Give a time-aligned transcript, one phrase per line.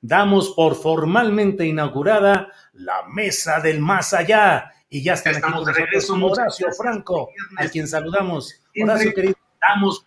[0.00, 4.72] Damos por formalmente inaugurada la Mesa del Más Allá.
[4.90, 6.78] Y ya están Estamos aquí de regreso, nosotros Horacio gracias.
[6.82, 8.54] Franco, a quien saludamos.
[8.80, 10.06] Horacio, querido, Damos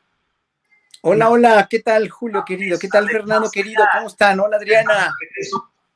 [1.03, 2.77] Hola, hola, ¿qué tal Julio querido?
[2.77, 3.83] ¿Qué tal Fernando querido?
[3.91, 4.39] ¿Cómo están?
[4.39, 5.15] Hola Adriana.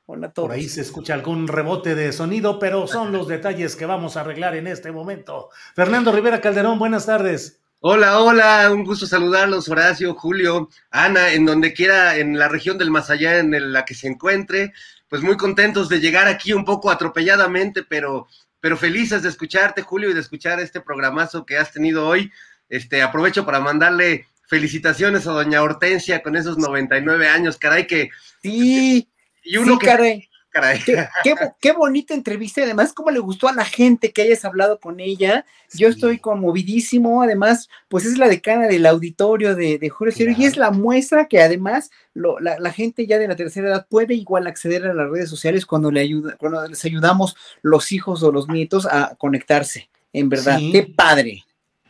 [0.08, 0.48] Hola a todos.
[0.48, 4.22] por ahí se escucha algún rebote de sonido, pero son los detalles que vamos a
[4.22, 5.50] arreglar en este momento.
[5.76, 7.62] Fernando Rivera Calderón, buenas tardes.
[7.88, 12.90] Hola, hola, un gusto saludarlos, Horacio, Julio, Ana, en donde quiera, en la región del
[12.90, 14.74] más allá en la que se encuentre,
[15.08, 18.28] pues muy contentos de llegar aquí un poco atropelladamente, pero,
[18.60, 22.32] pero felices de escucharte, Julio, y de escuchar este programazo que has tenido hoy.
[22.70, 28.10] Este, aprovecho para mandarle felicitaciones a doña Hortensia con esos 99 años, caray, que,
[28.42, 29.08] Sí,
[29.44, 30.30] y uno sí, que, caray.
[30.62, 30.80] Caray.
[30.86, 34.22] Qué, qué bo- qué bonita entrevista y además cómo le gustó a la gente que
[34.22, 35.46] hayas hablado con ella.
[35.74, 37.22] Yo estoy conmovidísimo.
[37.22, 41.28] Además, pues es la decana del auditorio de, de Julio Cero y es la muestra
[41.28, 44.94] que además lo- la, la gente ya de la tercera edad puede igual acceder a
[44.94, 49.16] las redes sociales cuando, le ayuda, cuando les ayudamos los hijos o los nietos a
[49.18, 49.90] conectarse.
[50.14, 50.72] En verdad, Sí.
[50.72, 51.44] qué padre.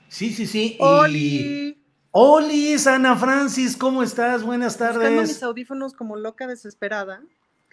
[0.08, 0.78] Sí, sí, sí.
[0.80, 1.78] Oli,
[2.12, 4.42] Oli, Ana Francis, ¿cómo estás?
[4.44, 5.44] Buenas buscando mis tardes.
[5.44, 7.22] audífonos como loca desesperada.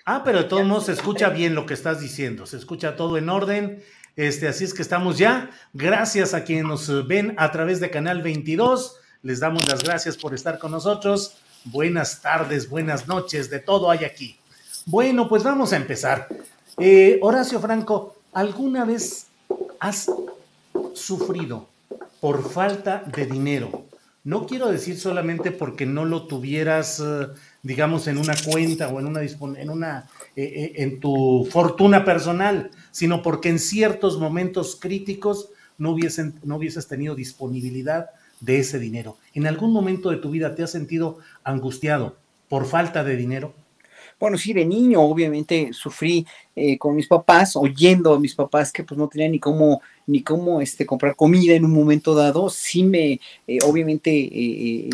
[0.04, 3.16] Ah, pero de todos modos se escucha bien lo que estás diciendo, se escucha todo
[3.18, 3.82] en orden.
[4.16, 5.50] Este, así es que estamos ya.
[5.72, 8.96] Gracias a quienes nos eh, ven a través de Canal 22.
[9.22, 11.36] Les damos las gracias por estar con nosotros.
[11.64, 14.36] Buenas tardes, buenas noches, de todo hay aquí.
[14.86, 16.28] Bueno, pues vamos a empezar.
[16.78, 19.28] Eh, Horacio Franco, ¿alguna vez
[19.78, 20.10] has
[20.94, 21.68] sufrido
[22.20, 23.84] por falta de dinero?
[24.24, 27.28] No quiero decir solamente porque no lo tuvieras, eh,
[27.62, 32.70] digamos, en una cuenta o en una, en, una eh, eh, en tu fortuna personal,
[32.90, 39.16] sino porque en ciertos momentos críticos no, hubiesen, no hubieses tenido disponibilidad de ese dinero.
[39.34, 42.16] ¿En algún momento de tu vida te has sentido angustiado
[42.48, 43.54] por falta de dinero?
[44.22, 46.24] Bueno, sí, de niño obviamente sufrí
[46.54, 50.22] eh, con mis papás, oyendo a mis papás que pues no tenían ni cómo, ni
[50.22, 52.48] cómo este, comprar comida en un momento dado.
[52.48, 53.18] Sí me,
[53.48, 54.30] eh, obviamente eh,
[54.86, 54.90] eh,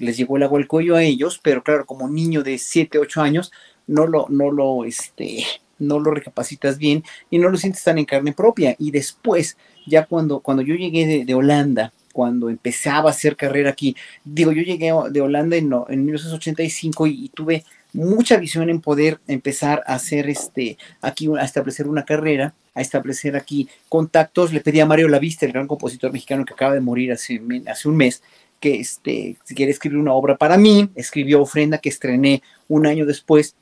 [0.00, 3.22] les llegó el agua al cuello a ellos, pero claro, como niño de 7, 8
[3.22, 3.52] años,
[3.86, 5.44] no lo, no lo, este,
[5.78, 8.74] no lo recapacitas bien y no lo sientes tan en carne propia.
[8.80, 9.56] Y después,
[9.86, 14.62] ya cuando, cuando yo llegué de, Holanda, cuando empezaba a hacer carrera aquí, digo, yo
[14.62, 17.62] llegué de Holanda en, en 1985 y, y tuve
[17.94, 23.36] mucha visión en poder empezar a hacer este aquí a establecer una carrera, a establecer
[23.36, 24.52] aquí contactos.
[24.52, 27.96] Le pedí a Mario Lavista, el gran compositor mexicano que acaba de morir hace, un
[27.96, 28.22] mes,
[28.60, 33.56] que este, quiere escribir una obra para mí, escribió Ofrenda que estrené un año después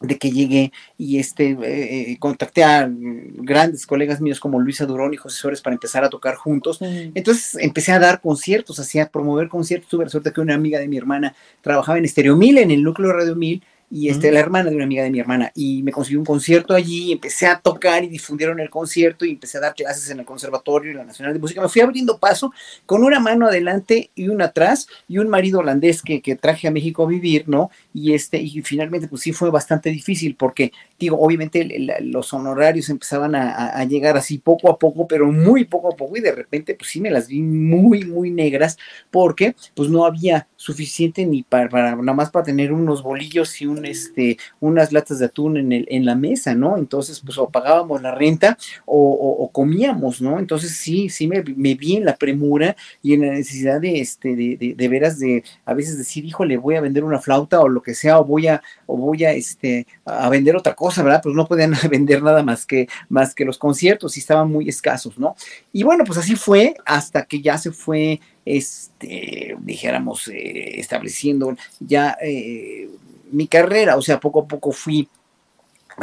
[0.00, 5.12] de que llegué y este eh, eh, contacté a grandes colegas míos como Luisa Durón
[5.12, 6.78] y José Suárez para empezar a tocar juntos.
[6.80, 9.90] Entonces empecé a dar conciertos, hacía promover conciertos.
[9.90, 12.82] Tuve la suerte que una amiga de mi hermana trabajaba en Estéreo Mil, en el
[12.82, 15.82] núcleo de Radio Mil, y este, la hermana de una amiga de mi hermana, y
[15.82, 19.62] me consiguió un concierto allí, empecé a tocar y difundieron el concierto y empecé a
[19.62, 21.60] dar clases en el Conservatorio y la Nacional de Música.
[21.60, 22.52] Me fui abriendo paso
[22.86, 26.70] con una mano adelante y una atrás y un marido holandés que, que traje a
[26.70, 27.70] México a vivir, ¿no?
[27.92, 32.32] Y este, y finalmente pues sí fue bastante difícil porque, digo, obviamente el- el- los
[32.32, 36.16] honorarios empezaban a, a- a llegar así poco a poco, pero muy poco a poco
[36.16, 38.78] y de repente pues sí me las vi muy, muy negras
[39.10, 43.66] porque pues no había suficiente ni para, para nada más para tener unos bolillos y
[43.66, 46.76] un este, unas latas de atún en, el, en la mesa, ¿no?
[46.76, 48.56] Entonces, pues o pagábamos la renta
[48.86, 50.38] o, comíamos, ¿no?
[50.38, 54.74] Entonces sí, sí me, vi en la premura y en la necesidad de, este, de,
[54.76, 57.94] de, veras de a veces decir, híjole, voy a vender una flauta o lo que
[57.94, 61.20] sea, o voy a, o voy a, este, a vender otra cosa, ¿verdad?
[61.22, 65.18] Pues no podían vender nada más que, más que los conciertos y estaban muy escasos,
[65.18, 65.34] ¿no?
[65.72, 72.16] Y bueno, pues así fue hasta que ya se fue este, dijéramos, eh, estableciendo ya
[72.22, 72.88] eh,
[73.32, 75.08] mi carrera, o sea, poco a poco fui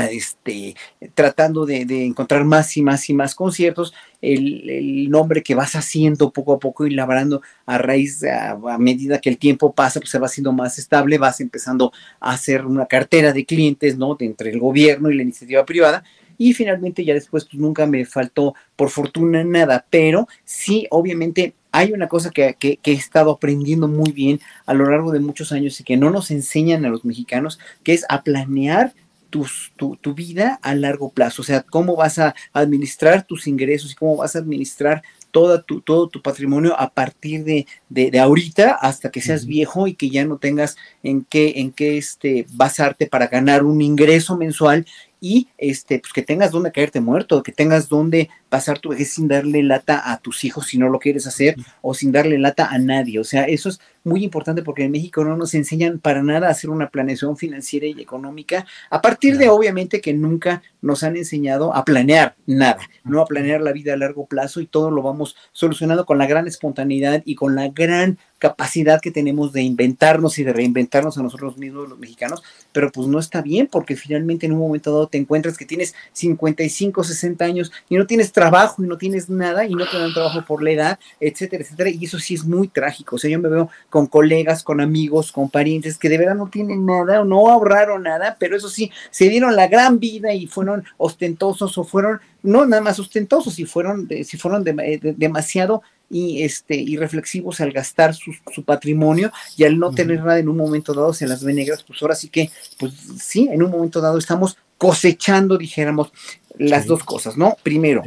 [0.05, 0.75] este,
[1.13, 6.53] tratando de, encontrar más y más y más conciertos, el, nombre que vas haciendo poco
[6.53, 10.27] a poco y labrando a raíz, a, medida que el tiempo pasa, pues se va
[10.27, 14.15] haciendo más estable, vas empezando a hacer una cartera de clientes, ¿no?
[14.19, 16.03] Entre el gobierno y la iniciativa privada,
[16.37, 21.91] y finalmente ya después pues nunca me faltó por fortuna nada, pero sí, obviamente hay
[21.91, 25.83] una cosa que, he estado aprendiendo muy bien a lo largo de muchos años y
[25.83, 28.95] que no nos enseñan a los mexicanos, que es a planear
[29.29, 29.45] tu,
[29.75, 34.17] tu, vida a largo plazo, o sea, cómo vas a administrar tus ingresos y cómo
[34.17, 39.21] vas a administrar toda tu, todo tu patrimonio a partir de, de, ahorita hasta que
[39.21, 43.63] seas viejo y que ya no tengas en qué, en qué este, basarte para ganar
[43.63, 44.87] un ingreso mensual
[45.21, 49.27] y este, pues que tengas donde caerte muerto, que tengas donde pasar tu vejez sin
[49.27, 52.77] darle lata a tus hijos si no lo quieres hacer o sin darle lata a
[52.77, 53.19] nadie.
[53.19, 56.51] O sea, eso es muy importante porque en México no nos enseñan para nada a
[56.51, 61.75] hacer una planeación financiera y económica, a partir de obviamente que nunca nos han enseñado
[61.75, 65.35] a planear nada, no a planear la vida a largo plazo y todo lo vamos
[65.51, 70.43] solucionando con la gran espontaneidad y con la gran capacidad que tenemos de inventarnos y
[70.43, 74.53] de reinventarnos a nosotros mismos los mexicanos, pero pues no está bien porque finalmente en
[74.53, 78.87] un momento dado te encuentras que tienes 55, 60 años y no tienes trabajo y
[78.87, 82.19] no tienes nada y no te dan trabajo por la edad, etcétera, etcétera, y eso
[82.19, 85.97] sí es muy trágico, o sea, yo me veo con colegas, con amigos, con parientes
[85.97, 89.55] que de verdad no tienen nada o no ahorraron nada, pero eso sí, se dieron
[89.55, 94.37] la gran vida y fueron ostentosos o fueron, no nada más ostentosos, y fueron, si
[94.37, 100.19] fueron eh, demasiado y este y reflexivos al gastar su, patrimonio y al no tener
[100.19, 103.49] nada en un momento dado se las ve negras, pues ahora sí que, pues sí,
[103.51, 106.11] en un momento dado estamos cosechando, dijéramos,
[106.59, 107.55] las dos cosas, ¿no?
[107.63, 108.03] Primero,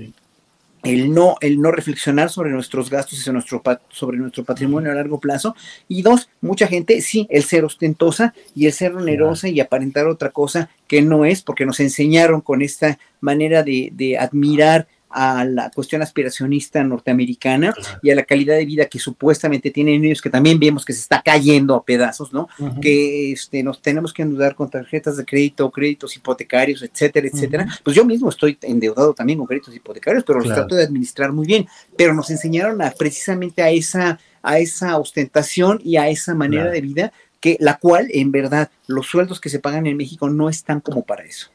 [0.82, 4.94] el no, el no reflexionar sobre nuestros gastos y sobre nuestro, sobre nuestro patrimonio a
[4.94, 5.54] largo plazo.
[5.88, 10.30] Y dos, mucha gente, sí, el ser ostentosa y el ser onerosa y aparentar otra
[10.30, 15.70] cosa que no es, porque nos enseñaron con esta manera de, de admirar a la
[15.70, 20.58] cuestión aspiracionista norteamericana y a la calidad de vida que supuestamente tienen ellos, que también
[20.58, 22.48] vemos que se está cayendo a pedazos, ¿no?
[22.80, 27.66] Que este, nos tenemos que endeudar con tarjetas de crédito, créditos hipotecarios, etcétera, etcétera.
[27.82, 31.46] Pues yo mismo estoy endeudado también con créditos hipotecarios, pero los trato de administrar muy
[31.46, 31.66] bien.
[31.96, 36.80] Pero nos enseñaron a, precisamente a esa, a esa ostentación y a esa manera de
[36.80, 40.80] vida que la cual en verdad los sueldos que se pagan en México no están
[40.80, 41.50] como para eso.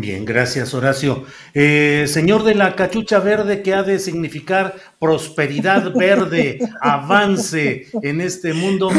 [0.00, 1.24] Bien, gracias Horacio.
[1.54, 8.54] Eh, señor de la cachucha verde, ¿qué ha de significar prosperidad verde, avance en este
[8.54, 8.92] mundo?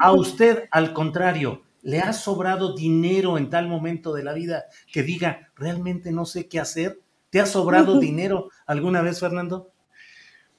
[0.00, 5.04] A usted, al contrario, ¿le ha sobrado dinero en tal momento de la vida que
[5.04, 6.98] diga, realmente no sé qué hacer?
[7.30, 9.70] ¿Te ha sobrado dinero alguna vez, Fernando?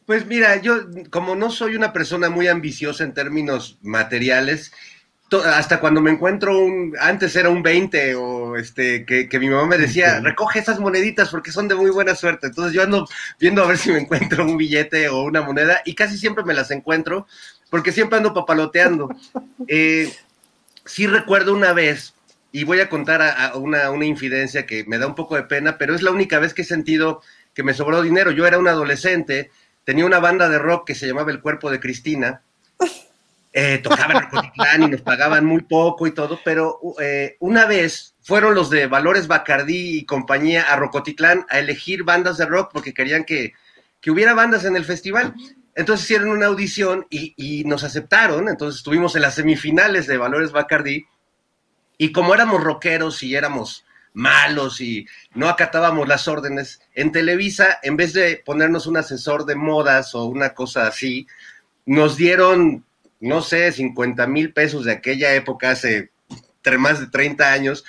[0.05, 0.75] Pues mira, yo
[1.09, 4.71] como no soy una persona muy ambiciosa en términos materiales,
[5.43, 9.77] hasta cuando me encuentro un, antes era un 20 o este, que, mi mamá me
[9.77, 12.47] decía, recoge esas moneditas porque son de muy buena suerte.
[12.47, 13.07] Entonces yo ando
[13.39, 16.53] viendo a ver si me encuentro un billete o una moneda y casi siempre me
[16.53, 17.27] las encuentro
[17.69, 19.09] porque siempre ando papaloteando.
[19.67, 20.13] Eh,
[20.85, 22.13] sí recuerdo una vez,
[22.51, 25.95] y voy a contar una, una infidencia que me da un poco de pena, pero
[25.95, 27.21] es la única vez que he sentido
[27.55, 28.29] que me sobró dinero.
[28.29, 29.49] Yo era un adolescente,
[29.85, 32.43] tenía una banda de rock que se llamaba El Cuerpo de Cristina
[33.57, 38.53] eh, tocaban Rocotitlán y nos pagaban muy poco y todo, pero eh, una vez fueron
[38.53, 43.23] los de Valores Bacardí y compañía a Rocotitlán a elegir bandas de rock porque querían
[43.23, 43.53] que,
[44.07, 45.33] hubiera bandas en el festival.
[45.73, 51.05] Entonces hicieron una audición y, nos aceptaron, entonces estuvimos en las semifinales de Valores Bacardí
[51.97, 57.95] y como éramos rockeros y éramos malos y no acatábamos las órdenes, en Televisa, en
[57.95, 61.25] vez de ponernos un asesor de modas o una cosa así,
[61.85, 62.83] nos dieron
[63.25, 66.11] no sé, 50 mil pesos de aquella época, hace
[66.79, 67.85] más de 30 años,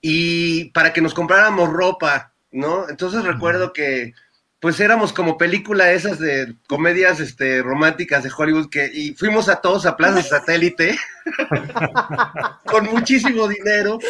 [0.00, 2.88] y para que nos compráramos ropa, ¿no?
[2.88, 4.14] Entonces recuerdo que
[4.60, 9.60] pues éramos como película esas de comedias este, románticas de Hollywood que y fuimos a
[9.60, 10.98] todos a Plaza Satélite
[12.64, 14.00] con muchísimo dinero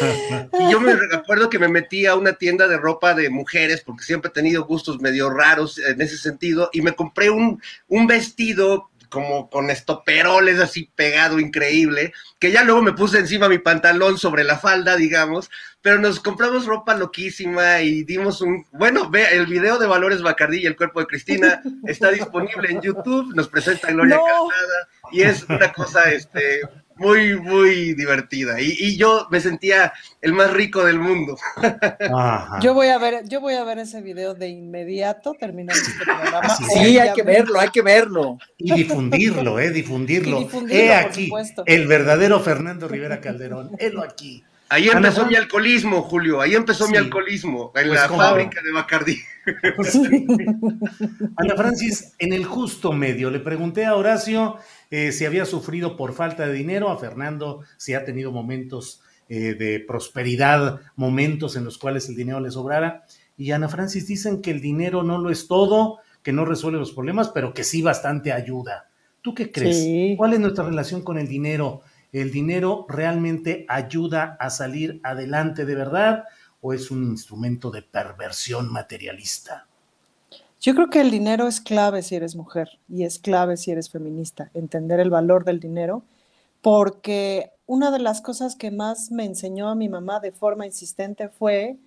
[0.59, 4.03] y yo me recuerdo que me metí a una tienda de ropa de mujeres porque
[4.03, 8.88] siempre he tenido gustos medio raros en ese sentido y me compré un, un vestido
[9.09, 14.43] como con estoperoles así pegado, increíble, que ya luego me puse encima mi pantalón sobre
[14.43, 15.49] la falda, digamos,
[15.81, 20.59] pero nos compramos ropa loquísima y dimos un, bueno, ve, el video de Valores Bacardí
[20.59, 24.23] y el cuerpo de Cristina está disponible en YouTube, nos presenta Gloria No.
[24.23, 26.61] Calzada y es una cosa, este,
[26.99, 28.59] muy, muy divertida.
[28.61, 29.91] Y, y yo me sentía
[30.21, 31.37] el más rico del mundo.
[32.13, 32.59] Ajá.
[32.61, 36.55] Yo voy a ver, yo voy a ver ese video de inmediato terminando este programa.
[36.55, 38.37] Sí, Sí, hay que verlo, hay que verlo.
[38.57, 39.71] Y difundirlo, ¿eh?
[39.71, 40.41] Difundirlo.
[40.41, 41.63] Y difundirlo, He por aquí, supuesto.
[41.65, 43.71] el verdadero Fernando Rivera Calderón.
[43.79, 44.43] Helo aquí.
[44.69, 46.41] Ahí empezó mi alcoholismo, Julio.
[46.41, 49.17] Ahí empezó mi alcoholismo, en Pues, la fábrica de Bacardí.
[51.37, 54.57] Ana Francis, en el justo medio, le pregunté a Horacio
[54.91, 59.55] eh, si había sufrido por falta de dinero, a Fernando si ha tenido momentos eh,
[59.55, 63.05] de prosperidad, momentos en los cuales el dinero le sobrara.
[63.37, 66.91] Y Ana Francis dicen que el dinero no lo es todo, que no resuelve los
[66.91, 68.89] problemas, pero que sí bastante ayuda.
[69.21, 69.77] ¿Tú qué crees?
[69.77, 70.13] Sí.
[70.17, 71.81] ¿Cuál es nuestra relación con el dinero?
[72.11, 76.23] ¿El dinero realmente ayuda a salir adelante de verdad
[76.61, 79.67] o es un instrumento de perversión materialista?
[80.59, 83.89] Yo creo que el dinero es clave si eres mujer y es clave si eres
[83.89, 86.03] feminista, entender el valor del dinero,
[86.61, 91.29] porque una de las cosas que más me enseñó a mi mamá de forma insistente
[91.29, 91.77] fue,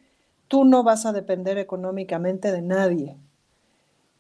[0.49, 3.17] tú no vas a depender económicamente de nadie.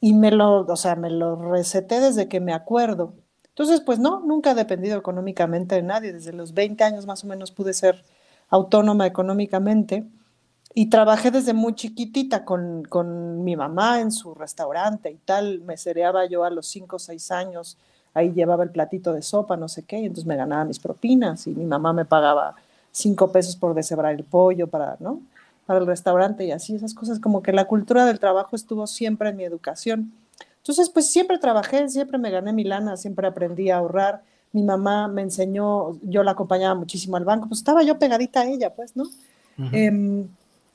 [0.00, 3.14] Y me lo, o sea, me lo receté desde que me acuerdo.
[3.52, 6.12] Entonces, pues no, nunca he dependido económicamente de nadie.
[6.12, 8.02] Desde los 20 años más o menos pude ser
[8.48, 10.04] autónoma económicamente.
[10.74, 15.60] Y trabajé desde muy chiquitita con, con mi mamá en su restaurante y tal.
[15.60, 17.76] Me cereaba yo a los 5 o 6 años.
[18.14, 21.46] Ahí llevaba el platito de sopa, no sé qué, y entonces me ganaba mis propinas
[21.46, 22.54] y mi mamá me pagaba
[22.90, 25.20] 5 pesos por deshebrar el pollo para, ¿no?
[25.66, 27.20] para el restaurante y así, esas cosas.
[27.20, 30.12] Como que la cultura del trabajo estuvo siempre en mi educación.
[30.62, 34.22] Entonces, pues siempre trabajé, siempre me gané mi lana, siempre aprendí a ahorrar.
[34.52, 38.46] Mi mamá me enseñó, yo la acompañaba muchísimo al banco, pues estaba yo pegadita a
[38.46, 39.04] ella, pues, ¿no?
[39.72, 40.28] Em,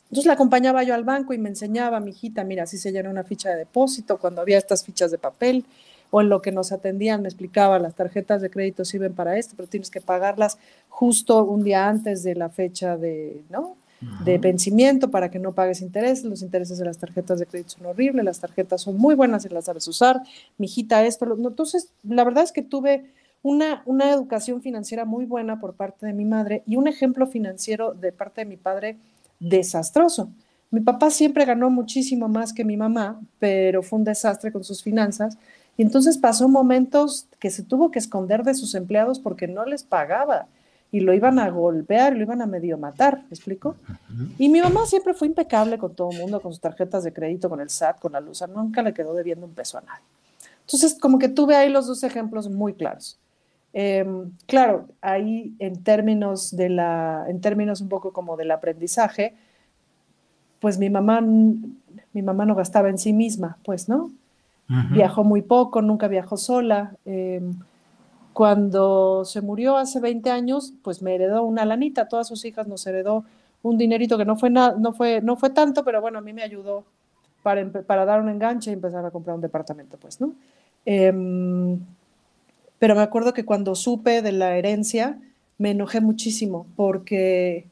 [0.10, 3.10] entonces la acompañaba yo al banco y me enseñaba, mi hijita, mira, así se llena
[3.10, 5.64] una ficha de depósito, cuando había estas fichas de papel,
[6.12, 9.54] o en lo que nos atendían me explicaba, las tarjetas de crédito sirven para esto,
[9.56, 10.58] pero tienes que pagarlas
[10.90, 13.78] justo un día antes de la fecha de, ¿no?
[14.18, 16.26] De vencimiento para que no pagues intereses.
[16.26, 19.50] Los intereses de las tarjetas de crédito son horribles, las tarjetas son muy buenas si
[19.50, 20.22] las sabes usar.
[20.58, 21.26] Mi hijita, esto.
[21.26, 23.06] lo- no, entonces, la verdad es que tuve
[23.44, 27.94] una, una educación financiera muy buena por parte de mi madre y un ejemplo financiero
[27.94, 28.98] de parte de mi padre
[29.40, 30.30] desastroso.
[30.72, 34.84] Mi papá siempre ganó muchísimo más que mi mamá, pero fue un desastre con sus
[34.84, 35.38] finanzas.
[35.78, 39.84] Y entonces pasó momentos que se tuvo que esconder de sus empleados porque no les
[39.84, 40.48] pagaba
[40.92, 43.76] y lo iban a golpear, lo iban a medio matar, ¿me explico?
[44.38, 47.50] Y mi mamá siempre fue impecable con todo el mundo, con sus tarjetas de crédito,
[47.50, 50.04] con el SAT, con la luz, nunca le quedó debiendo un peso a nadie.
[50.62, 53.18] Entonces, como que tuve ahí los dos ejemplos muy claros.
[53.74, 59.36] Em, claro, ahí en términos de la, en términos un poco como del aprendizaje,
[60.60, 64.12] pues mi mamá, mi mamá no gastaba en sí misma, pues, ¿no?
[64.70, 64.94] Ujú.
[64.94, 66.96] Viajó muy poco, nunca viajó sola.
[67.06, 67.54] em,
[68.38, 72.86] cuando se murió hace 20 años, pues me heredó una lanita, todas sus hijas nos
[72.86, 73.26] heredó
[73.64, 76.34] un dinerito que no fue, na- no fue, no fue tanto, pero bueno, a mí
[76.34, 76.86] me ayudó
[77.42, 80.36] para, para dar un enganche y empezar a comprar un departamento, pues, ¿no?
[80.86, 81.80] Em,
[82.78, 85.20] pero me acuerdo que cuando supe de la herencia,
[85.58, 87.66] me enojé muchísimo porque,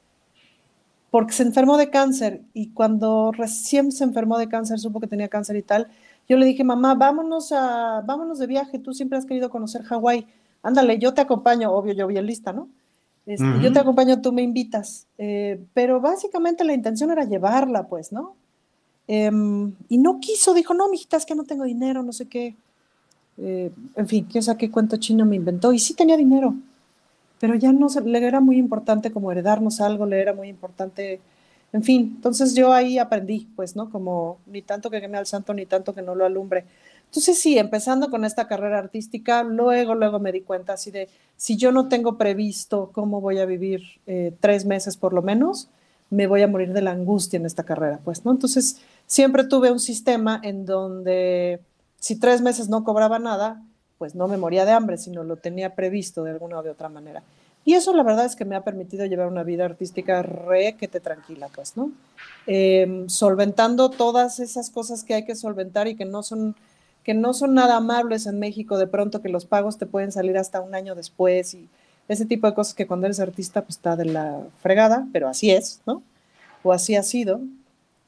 [1.11, 5.29] porque se enfermó de cáncer y cuando recién se enfermó de cáncer, supo que tenía
[5.29, 5.87] cáncer y tal,
[6.27, 10.27] yo le dije, mamá, vámonos, a, vámonos de viaje, tú siempre has querido conocer Hawái,
[10.65, 12.67] ándale, yo te acompaño, obvio, yo bien lista, ¿no?
[13.25, 13.45] Este.
[13.61, 15.07] Yo te acompaño, tú me invitas.
[15.17, 18.35] Eh, pero básicamente la intención era llevarla, pues, ¿no?
[19.07, 22.55] Em, y no quiso, dijo, no, mijita, es que no tengo dinero, no sé qué.
[23.37, 25.71] Eh, en fin, quién sabe qué cuento chino me inventó.
[25.71, 26.55] Y sí tenía dinero,
[27.39, 31.19] pero ya no le era muy importante como heredarnos algo, le era muy importante,
[31.73, 32.13] en fin.
[32.15, 33.91] Entonces yo ahí aprendí, pues, ¿no?
[33.91, 36.65] Como ni tanto que queme al santo, ni tanto que no lo alumbre.
[37.15, 41.07] Entonces sí, empezando con esta carrera artística, luego, luego me di cuenta así de,
[41.37, 45.69] si yo no tengo previsto cómo voy a vivir eh, tres meses por lo menos,
[46.09, 48.31] me voy a morir de la angustia en esta carrera, pues, ¿no?
[48.31, 51.61] Entonces, siempre tuve un sistema en donde
[52.01, 53.63] si tres meses no cobraba nada,
[53.97, 56.89] pues no me moría de hambre, sino lo tenía previsto de alguna o de otra
[56.89, 57.23] manera.
[57.63, 60.89] Y eso la verdad es que me ha permitido llevar una vida artística re que
[60.89, 61.93] te tranquila, pues, ¿no?
[62.45, 66.57] Em, solventando todas esas cosas que hay que solventar y que no son
[67.05, 70.37] que no son nada amables en México, de pronto que los pagos te pueden salir
[70.37, 71.69] hasta un año después y
[72.07, 75.51] ese tipo de cosas que cuando eres artista pues está de la fregada, pero así
[75.51, 76.01] es, ¿no?
[76.63, 77.41] O así ha sido.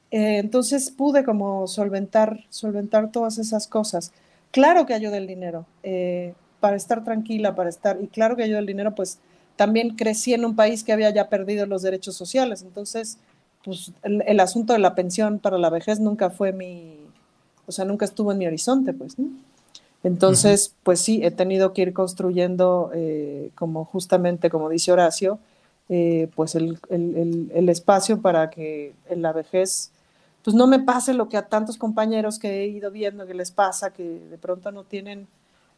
[0.10, 4.12] Eh, entonces pude como solventar, solventar todas esas cosas.
[4.52, 8.60] claro que ayuda el dinero, eh, para estar tranquila, para estar, y claro que ayuda
[8.60, 9.20] el dinero, pues
[9.56, 13.20] también crecí en un país que había ya perdido los derechos sociales, entonces,
[13.64, 17.07] pues el, el asunto de la pensión para la vejez nunca fue mi,
[17.68, 19.28] o sea, nunca estuvo en mi horizonte, pues, ¿no?
[20.04, 25.40] Entonces, pues sí, he tenido que ir construyendo, eh, como justamente, como dice Horacio,
[25.90, 29.92] eh, pues el, el- el- el espacio para que en la vejez,
[30.44, 33.52] pues no me pase lo que a tantos compañeros que he ido viendo que les
[33.52, 35.28] pasa, que de pronto no tienen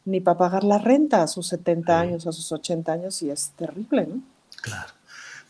[0.06, 3.52] ni para pagar la renta a sus 70 años, a sus 80 años, y es
[3.56, 4.22] terrible, ¿no?
[4.62, 4.94] Claro.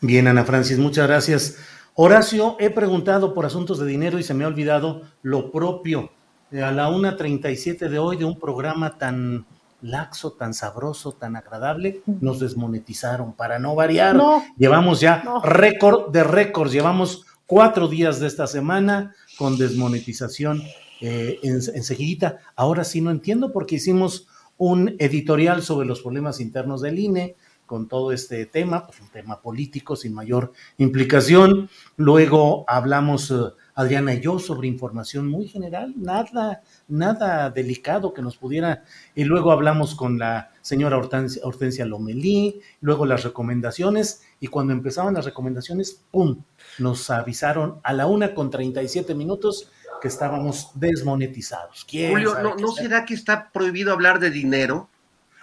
[0.00, 1.56] Bien, Ana Francis, muchas gracias.
[1.94, 6.10] Horacio, he preguntado por asuntos de dinero y se me ha olvidado lo propio.
[6.52, 9.46] A la 1.37 de hoy de un programa tan
[9.82, 14.16] laxo, tan sabroso, tan agradable, nos desmonetizaron para no variar.
[14.16, 14.42] No.
[14.58, 15.40] Llevamos ya No.
[15.42, 20.62] récord de récords, llevamos cuatro días de esta semana con desmonetización
[21.00, 22.38] eh, en, enseguidita.
[22.56, 24.26] Ahora sí no entiendo porque hicimos
[24.58, 29.40] un editorial sobre los problemas internos del INE con todo este tema, pues un tema
[29.40, 31.70] político sin mayor implicación.
[31.96, 33.36] Luego hablamos, eh,
[33.80, 38.84] Adriana y yo, sobre información muy general, nada, nada delicado que nos pudiera.
[39.14, 45.14] Y luego hablamos con la señora Hortensia, Hortensia Lomelí, luego las recomendaciones, y cuando empezaban
[45.14, 46.42] las recomendaciones, ¡pum!
[46.78, 49.70] Nos avisaron a la una con 37 minutos
[50.00, 51.86] que estábamos desmonetizados.
[51.88, 52.84] ¿Quién Julio, ¿no, ¿no sea?
[52.84, 54.88] será que está prohibido hablar de dinero?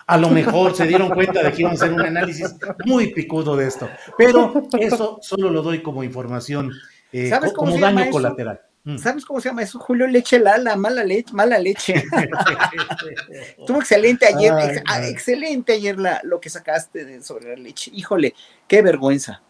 [0.07, 3.57] A lo mejor se dieron cuenta de que íbamos a hacer un análisis muy picudo
[3.57, 6.71] de esto, pero eso solo lo doy como información,
[7.11, 8.11] eh, ¿Sabes cómo como se llama daño eso?
[8.11, 8.61] colateral.
[8.83, 8.97] Mm.
[8.99, 9.79] ¿Sabes cómo se llama eso?
[9.79, 11.93] Julio Leche Lala, mala leche, mala leche.
[13.59, 17.55] Estuvo excelente ayer, Ay, ex- ah, excelente ayer la, lo que sacaste de- sobre la
[17.61, 17.91] leche.
[17.93, 18.33] Híjole,
[18.67, 19.41] qué vergüenza.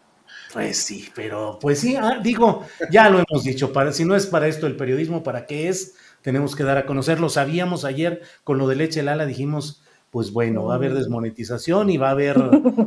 [0.52, 4.26] Pues sí, pero pues sí, ah, digo, ya lo hemos dicho, para, si no es
[4.26, 5.94] para esto el periodismo, ¿para qué es?
[6.22, 7.28] Tenemos que dar a conocerlo.
[7.28, 11.98] Sabíamos ayer con lo de leche Lala, dijimos, pues bueno, va a haber desmonetización y
[11.98, 12.36] va a haber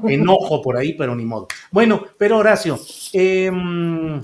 [0.07, 1.47] enojo por ahí, pero ni modo.
[1.71, 2.79] Bueno, pero Horacio,
[3.13, 4.19] em,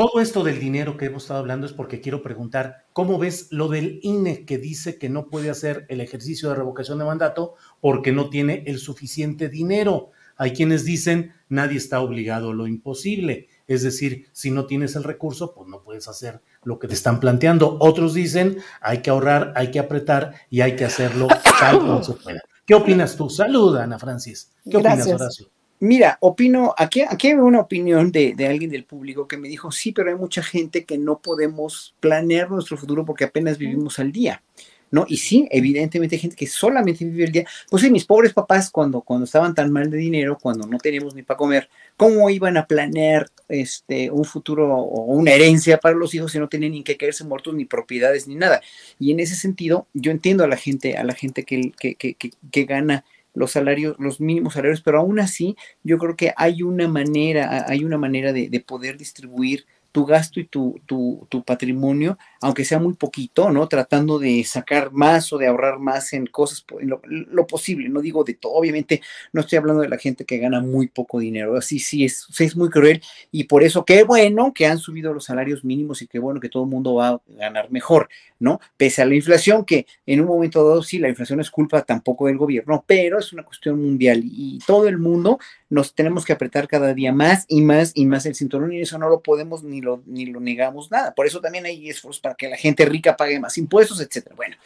[0.00, 3.68] todo esto del dinero que hemos estado hablando es porque quiero preguntar, ¿cómo ves lo
[3.68, 7.52] del INE que dice que no puede hacer el ejercicio de revocación de mandato
[7.82, 10.12] porque no tiene el suficiente dinero?
[10.38, 13.48] Hay quienes dicen, nadie está obligado a lo imposible.
[13.66, 17.20] Es decir, si no tienes el recurso, pues no puedes hacer lo que te están
[17.20, 17.76] planteando.
[17.78, 21.28] Otros dicen, hay que ahorrar, hay que apretar y hay que hacerlo
[21.60, 22.40] tal como se pueda.
[22.64, 23.28] ¿Qué opinas tú?
[23.28, 24.50] Saluda, Ana Francis.
[24.64, 25.20] ¿Qué opinas, Gracias.
[25.20, 25.59] Horacio?
[25.82, 29.72] Mira, opino, aquí, aquí hay una opinión de, de alguien del público que me dijo,
[29.72, 34.12] sí, pero hay mucha gente que no podemos planear nuestro futuro porque apenas vivimos al
[34.12, 34.42] día,
[34.90, 35.06] ¿no?
[35.08, 37.46] Y sí, evidentemente hay gente que solamente vive el día.
[37.70, 41.14] Pues sí, mis pobres papás cuando, cuando estaban tan mal de dinero, cuando no teníamos
[41.14, 46.14] ni para comer, ¿cómo iban a planear este, un futuro o una herencia para los
[46.14, 48.60] hijos si no tenían ni que caerse muertos, ni propiedades, ni nada?
[48.98, 52.12] Y en ese sentido, yo entiendo a la gente, a la gente que, que, que,
[52.16, 53.02] que, que gana
[53.34, 57.84] los salarios, los mínimos salarios, pero aún así yo creo que hay una manera, hay
[57.84, 62.78] una manera de, de poder distribuir tu gasto y tu, tu, tu, patrimonio, aunque sea
[62.78, 63.68] muy poquito, ¿no?
[63.68, 68.24] Tratando de sacar más o de ahorrar más en cosas, en lo, posible, no digo
[68.24, 71.78] de todo, obviamente no estoy hablando de la gente que gana muy poco dinero, así
[71.78, 75.64] sí es, es muy cruel y por eso qué bueno que han subido los salarios
[75.64, 78.60] mínimos y qué bueno que todo el mundo va a ganar mejor, ¿no?
[78.76, 82.26] Pese a la inflación, que en un momento dado sí, la inflación es culpa tampoco
[82.26, 86.68] del gobierno, pero es una cuestión mundial y todo el mundo nos tenemos que apretar
[86.68, 89.80] cada día más y más y más el cinturón y eso no lo podemos ni
[89.80, 91.14] lo, ni lo negamos nada.
[91.14, 94.34] Por eso también hay esfuerzos para que la gente rica pague más impuestos, etcétera.
[94.36, 94.56] Bueno,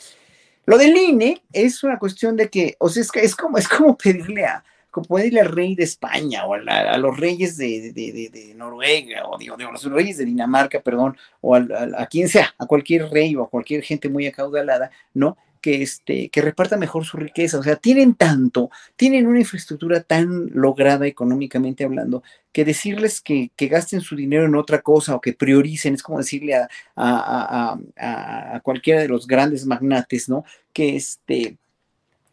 [0.66, 3.96] lo del INE es una cuestión de que, o sea, es, es como, es como
[3.96, 8.54] pedirle a, como pedirle al rey de España o a, los reyes de, de, de,
[8.54, 12.54] Noruega o digo, de los reyes de Dinamarca, perdón, o a, a, a quien sea,
[12.58, 15.36] a cualquier rey o a cualquier gente muy acaudalada, ¿no?
[15.64, 17.58] Que, este, que reparta mejor su riqueza.
[17.58, 22.22] O sea, tienen tanto, tienen una infraestructura tan lograda económicamente hablando,
[22.52, 26.18] que decirles que, que gasten su dinero en otra cosa o que prioricen, es como
[26.18, 30.44] decirle a, a, a, a cualquiera de los grandes magnates, ¿no?
[30.74, 31.56] Que este,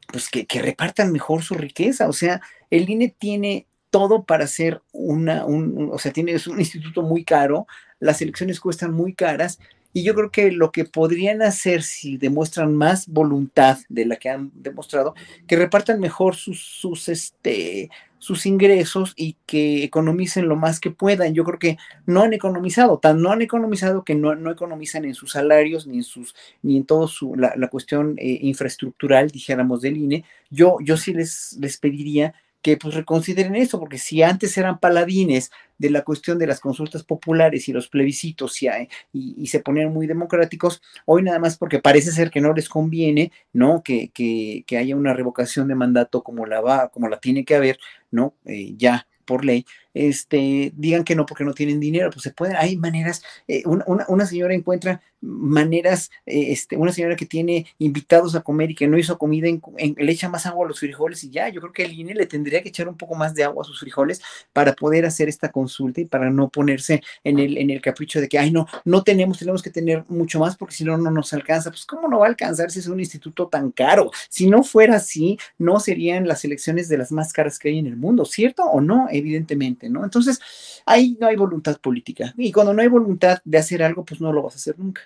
[0.08, 2.10] pues que, que, repartan mejor su riqueza.
[2.10, 6.60] O sea, el INE tiene todo para ser una, un, o sea, tiene, es un
[6.60, 7.66] instituto muy caro,
[8.02, 9.58] las elecciones cuestan muy caras
[9.94, 14.30] y yo creo que lo que podrían hacer si demuestran más voluntad de la que
[14.30, 15.16] han demostrado,
[15.48, 21.34] que repartan mejor sus, sus, este, sus ingresos y que economicen lo más que puedan.
[21.34, 25.16] Yo creo que no han economizado, tan no han economizado que no, no economizan en
[25.16, 29.82] sus salarios ni en sus, ni en todo su, la, la cuestión eh, infraestructural, dijéramos,
[29.82, 30.24] del INE.
[30.50, 35.52] Yo, yo sí les, les pediría que pues reconsideren eso, porque si antes eran paladines
[35.78, 38.68] de la cuestión de las consultas populares y los plebiscitos y,
[39.14, 43.32] y, se ponían muy democráticos, hoy nada más porque parece ser que no les conviene,
[43.52, 43.82] ¿no?
[43.84, 47.56] Que, que, que haya una revocación de mandato como la va, como la tiene que
[47.56, 47.80] haber,
[48.12, 48.36] ¿no?
[48.46, 52.56] Eh, ya por ley, este, digan que no porque no tienen dinero, pues se pueden,
[52.58, 58.36] hay maneras, eh, una, una, señora encuentra maneras, eh, este, una señora que tiene invitados
[58.36, 59.62] a comer y que no hizo comida, en,
[59.98, 62.26] le echa más agua a los frijoles y ya, yo creo que el INE le
[62.26, 64.22] tendría que echar un poco más de agua a sus frijoles
[64.54, 68.28] para poder hacer esta consulta y para no ponerse en el, en el capricho de
[68.28, 71.34] que, ay, no, no tenemos, tenemos que tener mucho más porque si no, no nos
[71.34, 71.70] alcanza.
[71.70, 74.12] Pues, ¿cómo no va a alcanzar si es un instituto tan caro?
[74.30, 77.88] Si no fuera así, no serían las elecciones de las más caras que hay en
[77.88, 79.08] el mundo, ¿cierto o no?
[79.12, 80.04] Evidentemente, ¿no?
[80.04, 80.40] Entonces,
[80.86, 82.34] ahí no hay voluntad política.
[82.38, 85.02] Y cuando no hay voluntad de hacer algo, pues no lo vas a hacer nunca.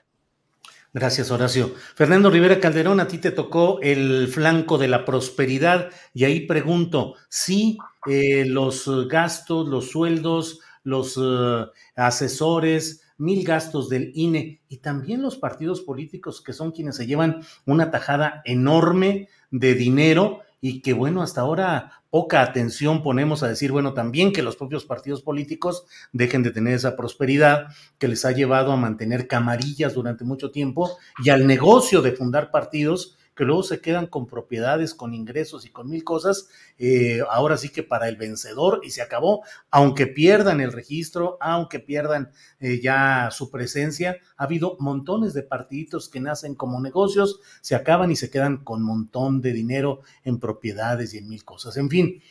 [0.94, 1.74] Gracias, Horacio.
[1.94, 7.16] Fernando Rivera Calderón, a ti te tocó el flanco de la prosperidad y ahí pregunto,
[7.28, 11.66] si eh, los gastos, los sueldos, los eh,
[11.98, 17.42] asesores, mil gastos del INE y también los partidos políticos que son quienes se llevan
[17.66, 23.72] una tajada enorme de dinero y que bueno, hasta ahora poca atención ponemos a decir,
[23.72, 27.68] bueno, también que los propios partidos políticos dejen de tener esa prosperidad
[28.00, 32.50] que les ha llevado a mantener camarillas durante mucho tiempo y al negocio de fundar
[32.50, 37.58] partidos que luego se quedan con propiedades, con ingresos y con mil cosas, eh, ahora
[37.58, 42.80] sí que para el vencedor y se acabó, aunque pierdan el registro, aunque pierdan eh,
[42.82, 48.16] ya su presencia, ha habido montones de partiditos que nacen como negocios, se acaban y
[48.16, 51.76] se quedan con montón de dinero en propiedades y en mil cosas.
[51.78, 52.22] En fin,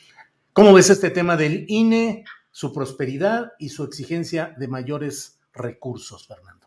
[0.52, 6.63] ¿cómo ves este tema del INE, su prosperidad y su exigencia de mayores recursos, Fernando?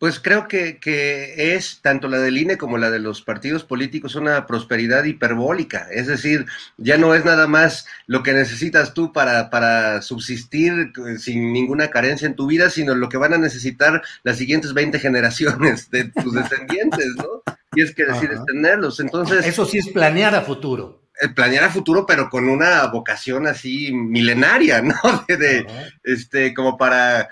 [0.00, 4.14] Pues creo que, que, es tanto la del INE como la de los partidos políticos
[4.14, 5.88] una prosperidad hiperbólica.
[5.92, 6.46] Es decir,
[6.78, 10.72] ya no es nada más lo que necesitas tú para, para subsistir
[11.06, 14.72] eh, sin ninguna carencia en tu vida, sino lo que van a necesitar las siguientes
[14.72, 17.42] 20 generaciones de tus descendientes, ¿no?
[17.74, 19.00] Y es que decides tenerlos.
[19.00, 19.44] Entonces.
[19.46, 24.80] Eso sí es planear a futuro planear a futuro, pero con una vocación así milenaria,
[24.82, 24.94] ¿no?
[25.28, 25.66] De,
[26.02, 27.28] este, como para,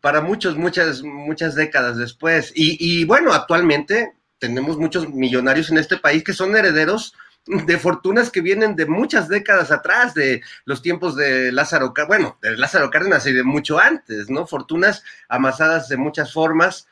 [0.00, 2.52] para muchos, muchas, muchas décadas después.
[2.54, 7.14] Y, y, bueno, actualmente tenemos muchos millonarios en este país que son herederos
[7.46, 12.56] de fortunas que vienen de muchas décadas atrás, de los tiempos de Lázaro, bueno, de
[12.56, 14.46] Lázaro Cárdenas y de mucho antes, ¿no?
[14.46, 16.88] Fortunas amasadas de muchas formas.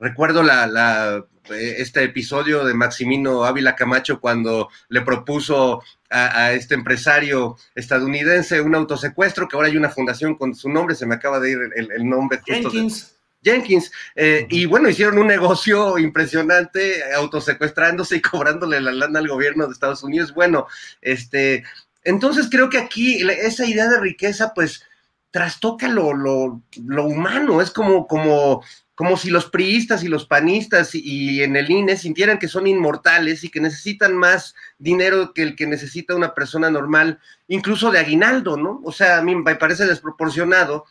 [0.00, 6.74] Recuerdo la, la eh, este episodio de Maximino Ávila Camacho cuando le propuso a, este
[6.74, 11.40] empresario estadounidense un autosecuestro, que ahora hay una fundación con su nombre, se me acaba
[11.40, 12.40] de ir el, nombre.
[12.44, 13.14] Jenkins.
[13.42, 13.92] Jenkins.
[14.16, 19.72] Eh, y bueno, hicieron un negocio impresionante autosecuestrándose y cobrándole la lana al gobierno de
[19.72, 20.34] Estados Unidos.
[20.34, 20.66] Bueno,
[21.00, 21.64] este,
[22.04, 24.82] entonces creo que aquí esa idea de riqueza, pues,
[25.30, 28.62] trastoca lo, lo, lo humano, es como, como
[28.98, 33.44] como si los priistas y los panistas y, en el INE sintieran que son inmortales
[33.44, 38.56] y que necesitan más dinero que el que necesita una persona normal, incluso de aguinaldo,
[38.56, 38.80] ¿no?
[38.82, 40.84] O sea, a mí me parece desproporcionado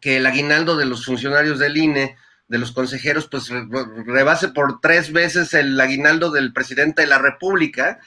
[0.00, 2.16] que el aguinaldo de los funcionarios del INE,
[2.48, 8.00] de los consejeros, pues rebase por tres veces el aguinaldo del presidente de la República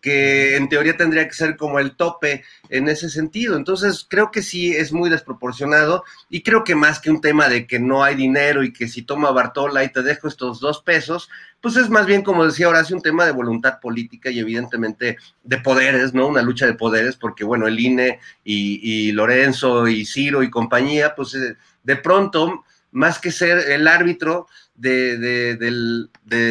[0.00, 3.56] que en teoría tendría que ser como el tope en ese sentido.
[3.56, 7.66] Entonces, creo que sí es muy desproporcionado y creo que más que un tema de
[7.66, 11.28] que no hay dinero y que si toma Bartola y te dejo estos dos pesos,
[11.60, 15.58] pues es más bien, como decía Horacio, un tema de voluntad política y evidentemente de
[15.58, 16.26] poderes, ¿no?
[16.26, 21.34] Una lucha de poderes, porque bueno, el INE y, Lorenzo y Ciro y compañía, pues
[21.34, 24.46] eh, de pronto, más que ser el árbitro,
[24.80, 26.08] de,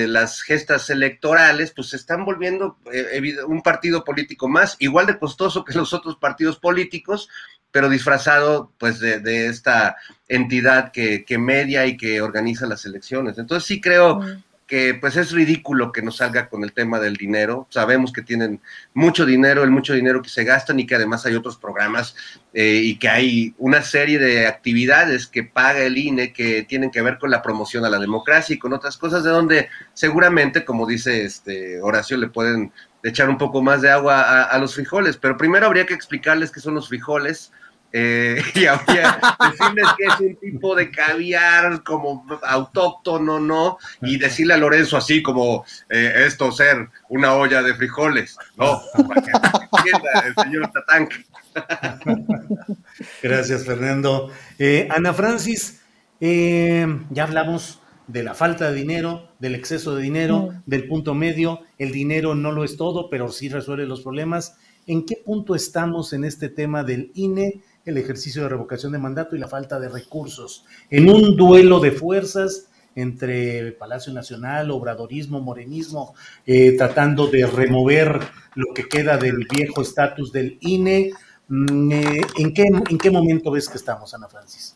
[0.07, 5.63] las gestas electorales, pues se están volviendo eh, un partido político más, igual de costoso
[5.63, 7.29] que los otros partidos políticos,
[7.71, 13.37] pero disfrazado pues de, esta entidad que, que, media y que organiza las elecciones.
[13.37, 14.21] Entonces sí creo
[14.69, 17.67] que pues es ridículo que nos salga con el tema del dinero.
[17.71, 18.61] Sabemos que tienen
[18.93, 22.15] mucho dinero, el mucho dinero que se gastan y que además hay otros programas
[22.53, 27.01] eh, y que hay una serie de actividades que paga el INE que tienen que
[27.01, 30.85] ver con la promoción a la democracia y con otras cosas de donde seguramente, como
[30.85, 35.17] dice este Horacio, le pueden echar un poco más de agua a, a los frijoles.
[35.17, 37.51] Pero primero habría que explicarles qué son los frijoles
[37.91, 43.77] eh, y había decirles que es un tipo de caviar como autóctono, ¿no?
[44.01, 48.81] Y decirle a Lorenzo así como eh, esto ser una olla de frijoles, ¿no?
[49.07, 51.13] Para que entienda el señor Tatank.
[53.23, 54.31] Gracias, Fernando.
[54.57, 55.81] Eh, Ana Francis,
[56.19, 61.61] ya hablamos de la falta de dinero, del exceso de dinero, del punto medio.
[61.77, 64.57] El dinero no lo es todo, pero sí resuelve los problemas.
[64.87, 69.35] ¿En qué punto estamos en este tema del INE, el ejercicio de revocación de mandato
[69.35, 70.65] y la falta de recursos?
[70.89, 76.13] En un duelo de fuerzas entre Palacio Nacional, obradorismo, morenismo,
[76.45, 78.19] eh, tratando de remover
[78.55, 81.11] lo que queda del viejo estatus del INE.
[81.47, 84.75] Mm, eh, ¿En qué, ¿En qué momento ves que estamos, Ana Francis?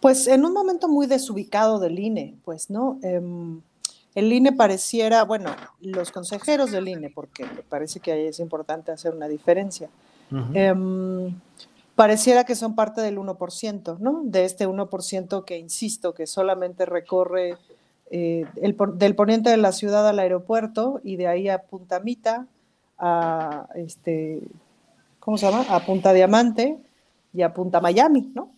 [0.00, 2.98] Pues en un momento muy desubicado del INE, pues, ¿no?
[3.02, 3.60] Em,
[4.14, 8.90] el INE pareciera, bueno, los consejeros del INE, porque me parece que ahí es importante
[8.92, 9.88] hacer una diferencia,
[12.00, 14.22] pareciera que son parte del 1%, ¿no?
[14.24, 17.58] De este 1% que, insisto, que solamente recorre
[18.10, 22.46] eh, el, del poniente de la ciudad al aeropuerto y de ahí a Punta Mita,
[22.96, 24.40] a, este,
[25.18, 25.66] ¿cómo se llama?
[25.68, 26.78] A Punta Diamante
[27.34, 28.50] y a Punta Miami, ¿no?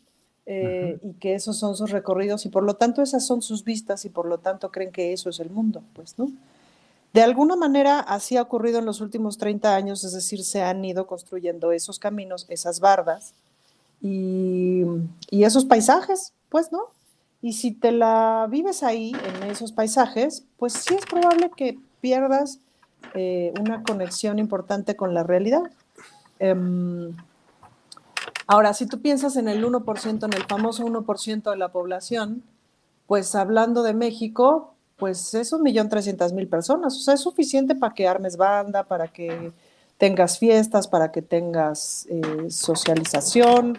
[0.46, 4.04] Eh, y que esos son sus recorridos y por lo tanto esas son sus vistas
[4.04, 6.30] y por lo tanto creen que eso es el mundo, pues, ¿no?
[7.12, 10.84] De alguna manera así ha ocurrido en los últimos 30 años, es decir, se han
[10.84, 13.34] ido construyendo esos caminos, esas bardas
[14.00, 14.84] y,
[15.30, 16.84] esos paisajes, pues, ¿no?
[17.42, 22.60] Y si te la vives ahí, en esos paisajes, pues sí es probable que pierdas
[23.14, 25.62] eh, una conexión importante con la realidad.
[26.40, 27.14] Um,
[28.46, 32.42] Ahora, si tú piensas en el 1%, en el famoso 1% de la población,
[33.06, 36.94] pues hablando de México, pues es un millón trescientas mil personas.
[36.94, 39.50] O sea, es suficiente para que armes banda, para que
[39.98, 43.76] tengas fiestas, para que tengas eh, socialización,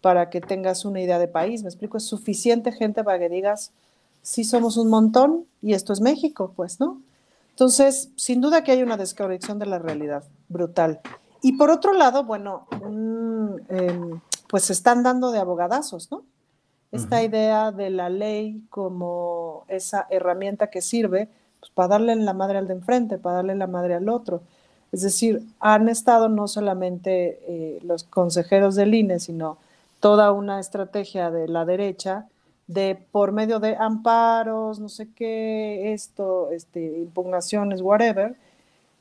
[0.00, 1.62] para que tengas una idea de país.
[1.62, 3.70] Me explico, es suficiente gente para que digas,
[4.20, 7.00] sí somos un montón y esto es México, pues, ¿no?
[7.50, 11.02] Entonces, sin duda que hay una desconexión de la realidad brutal.
[11.40, 12.66] Y por otro lado, bueno,
[13.68, 16.24] em, pues se están dando de abogadazos, ¿no?
[16.94, 21.28] Esta idea de la ley como esa herramienta que sirve
[21.58, 24.42] pues, para darle la madre al de enfrente, para darle la madre al otro.
[24.92, 29.58] Es decir, han estado no solamente eh, los consejeros del INE, sino
[29.98, 32.28] toda una estrategia de la derecha
[32.68, 38.36] de por medio de amparos, no sé qué, esto, este, impugnaciones, whatever,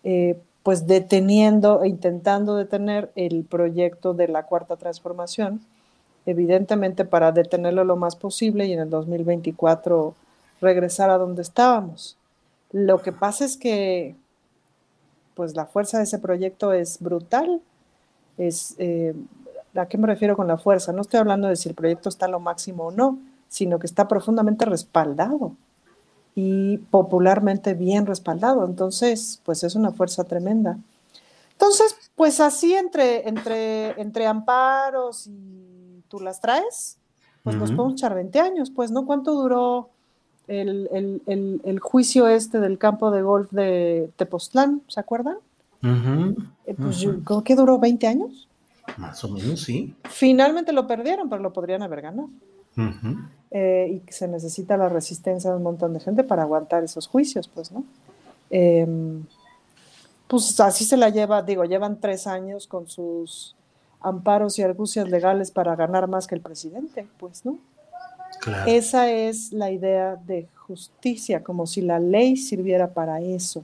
[0.03, 5.61] eh, pues deteniendo e intentando detener el proyecto de la cuarta transformación,
[6.25, 10.15] evidentemente para detenerlo lo más posible y en el 2024
[10.61, 12.17] regresar a donde estábamos.
[12.71, 14.15] Lo que pasa es que
[15.35, 17.61] pues la fuerza de ese proyecto es brutal.
[18.37, 19.15] Es, eh,
[19.75, 20.93] ¿A qué me refiero con la fuerza?
[20.93, 23.87] No estoy hablando de si el proyecto está a lo máximo o no, sino que
[23.87, 25.55] está profundamente respaldado
[26.35, 28.65] y popularmente bien respaldado.
[28.65, 30.77] Entonces, pues es una fuerza tremenda.
[31.51, 35.72] Entonces, pues así entre, entre, entre amparos y
[36.13, 36.99] tú las traes,
[37.41, 39.03] pues nos podemos echar 20 años, pues, ¿no?
[39.03, 39.89] ¿Cuánto duró
[40.47, 40.87] el,
[41.25, 44.83] el, el, juicio este del campo de golf de Tepoztlán?
[44.89, 45.37] ¿Se acuerdan?
[45.81, 48.47] Eh, pues creo que duró 20 años.
[48.97, 49.95] Más o menos, sí.
[50.03, 52.29] Finalmente lo perdieron, pero lo podrían haber ganado.
[53.49, 57.47] Eh, y se necesita la resistencia de un montón de gente para aguantar esos juicios,
[57.47, 57.83] pues, ¿no?
[58.51, 59.23] Em,
[60.27, 63.55] pues así se la lleva, digo, llevan tres años con sus
[64.03, 67.57] amparos y argucias legales para ganar más que el presidente, pues, ¿no?
[68.67, 73.63] Esa es la idea de justicia, como si la ley sirviera para eso.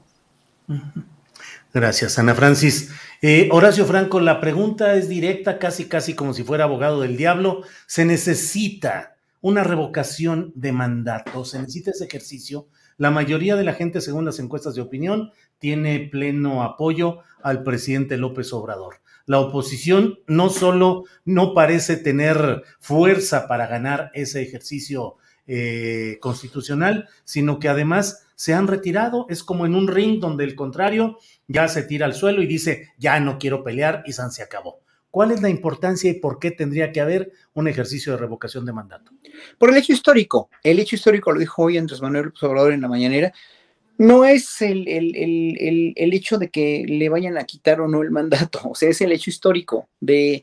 [1.74, 2.90] Gracias, Ana Francis.
[3.20, 7.62] Eh, Horacio Franco, la pregunta es directa, casi, casi como si fuera abogado del diablo.
[7.86, 11.44] ¿Se necesita una revocación de mandato.
[11.44, 12.68] Se necesita ese ejercicio.
[12.98, 18.16] La mayoría de la gente, según las encuestas de opinión, tiene pleno apoyo al presidente
[18.16, 18.96] López Obrador.
[19.30, 27.60] La oposición no solo no parece tener fuerza para ganar ese ejercicio eh, constitucional, sino
[27.60, 29.26] que además se han retirado.
[29.28, 31.16] Es como en un ring donde el contrario
[31.46, 34.80] ya se tira al suelo y dice, ya no quiero pelear y San se acabó.
[35.12, 38.72] ¿Cuál es la importancia y por qué tendría que haber un ejercicio de revocación de
[38.72, 39.12] mandato?
[39.58, 40.50] Por el hecho histórico.
[40.64, 43.32] El hecho histórico, lo dijo hoy Andrés Manuel Obrador en la mañanera,
[44.00, 48.74] no es el, hecho de que le vayan a quitar o no el mandato, o
[48.74, 50.40] sea, es el hecho histórico de,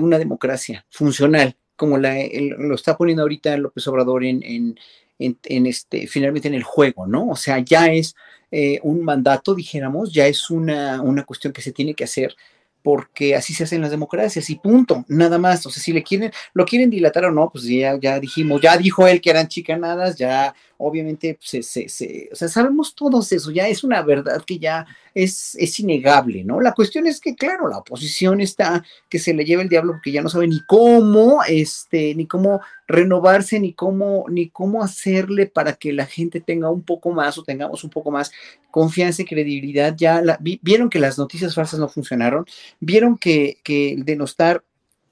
[0.00, 2.14] una democracia funcional, como la,
[2.58, 4.76] lo está poniendo ahorita López Obrador en,
[5.18, 7.30] este, finalmente en el juego, ¿no?
[7.30, 8.14] O sea, ya es
[8.52, 12.36] eh, un mandato, dijéramos, ya es una, una cuestión que se tiene que hacer
[12.82, 15.66] porque así se hacen las democracias y punto, nada más.
[15.66, 18.76] O sea, si le quieren, lo quieren dilatar o no, pues ya, ya dijimos, ya
[18.78, 23.50] dijo él que eran chicanadas, ya obviamente, se, se, se, o sea, sabemos todos eso,
[23.50, 26.60] ya es una verdad que ya es, es innegable, ¿no?
[26.60, 30.12] La cuestión es que, claro, la oposición está que se le lleva el diablo porque
[30.12, 35.74] ya no sabe ni cómo, este, ni cómo renovarse, ni cómo, ni cómo hacerle para
[35.74, 38.32] que la gente tenga un poco más o tengamos un poco más
[38.70, 39.94] confianza y credibilidad.
[39.96, 42.46] Ya la, vieron que las noticias falsas no funcionaron,
[42.80, 44.64] vieron que, que el denostar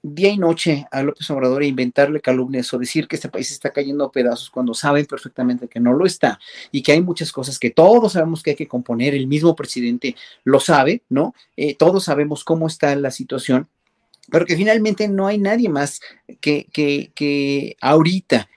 [0.03, 3.71] día y noche a López Obrador e inventarle calumnias o decir que este país está
[3.71, 6.39] cayendo a pedazos cuando saben perfectamente que no lo está
[6.71, 10.15] y que hay muchas cosas que todos sabemos que hay que componer, el mismo presidente
[10.45, 11.35] lo sabe, ¿no?
[11.57, 13.69] Eh, todos sabemos cómo está la situación,
[14.31, 16.01] pero que finalmente no hay nadie más
[16.41, 18.49] que, que, que ahorita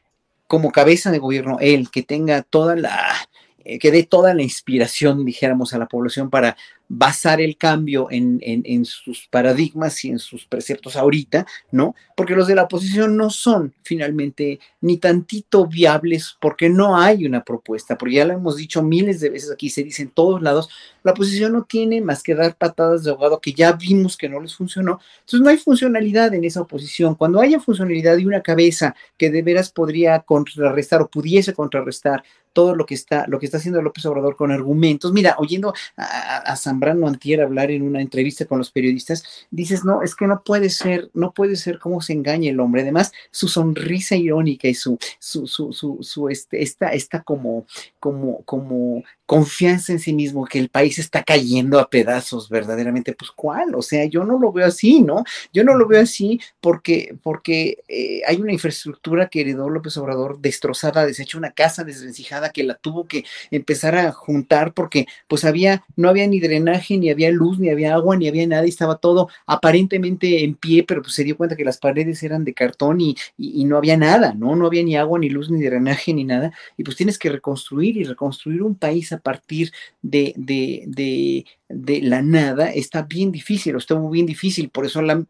[0.47, 3.15] como cabeza de gobierno, él que tenga toda la,
[3.63, 6.57] eh, que dé toda la inspiración, dijéramos, a la población para
[6.93, 11.95] basar el cambio en, en, sus paradigmas y en sus preceptos ahorita, ¿no?
[12.17, 17.45] Porque los de la oposición no son finalmente ni tantito viables porque no hay una
[17.45, 20.69] propuesta, porque ya lo hemos dicho miles de veces aquí, se dice en todos lados,
[21.03, 24.41] la oposición no tiene más que dar patadas de ahogado que ya vimos que no
[24.41, 27.15] les funcionó, entonces no hay funcionalidad en esa oposición.
[27.15, 32.21] Cuando haya funcionalidad y una cabeza que de veras podría contrarrestar o pudiese contrarrestar
[32.53, 35.13] todo lo que está, lo que está haciendo López Obrador con argumentos.
[35.13, 40.01] Mira, oyendo a, a, Zambrano Antier hablar en una entrevista con los periodistas, dices, no,
[40.01, 42.81] es que no puede ser, no puede ser cómo se engaña el hombre.
[42.81, 47.65] Además, su sonrisa irónica y su, su, su, su, su este, esta, esta como,
[47.99, 53.31] como, como confianza en sí mismo, que el país está cayendo a pedazos, verdaderamente, pues
[53.31, 53.73] ¿cuál?
[53.75, 55.23] O sea, yo no lo veo así, ¿no?
[55.53, 60.41] Yo no lo veo así porque, porque eh, hay una infraestructura que heredó López Obrador
[60.41, 65.85] destrozada, deshecha, una casa desvencijada que la tuvo que empezar a juntar porque pues había,
[65.95, 68.97] no había ni drenaje, ni había luz, ni había agua, ni había nada, y estaba
[68.97, 72.99] todo aparentemente en pie, pero pues se dio cuenta que las paredes eran de cartón
[72.99, 74.57] y, y, y no había nada, ¿no?
[74.57, 77.95] No había ni agua, ni luz, ni drenaje, ni nada, y pues tienes que reconstruir
[77.95, 83.75] y reconstruir un país a partir de, de, de, de la nada está bien difícil,
[83.75, 85.23] está muy bien difícil, por eso la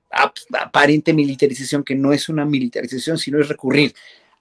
[0.60, 3.94] aparente militarización, que no es una militarización, sino es recurrir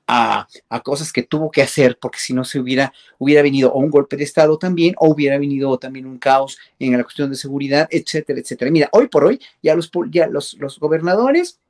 [0.07, 3.79] a, a, cosas que tuvo que hacer, porque si no se hubiera, hubiera venido o
[3.79, 7.37] un golpe de Estado también, o hubiera venido también un caos en la cuestión de
[7.37, 8.71] seguridad, etcétera, etcétera.
[8.71, 11.61] Mira, hoy por hoy ya los, ya los, los gobernadores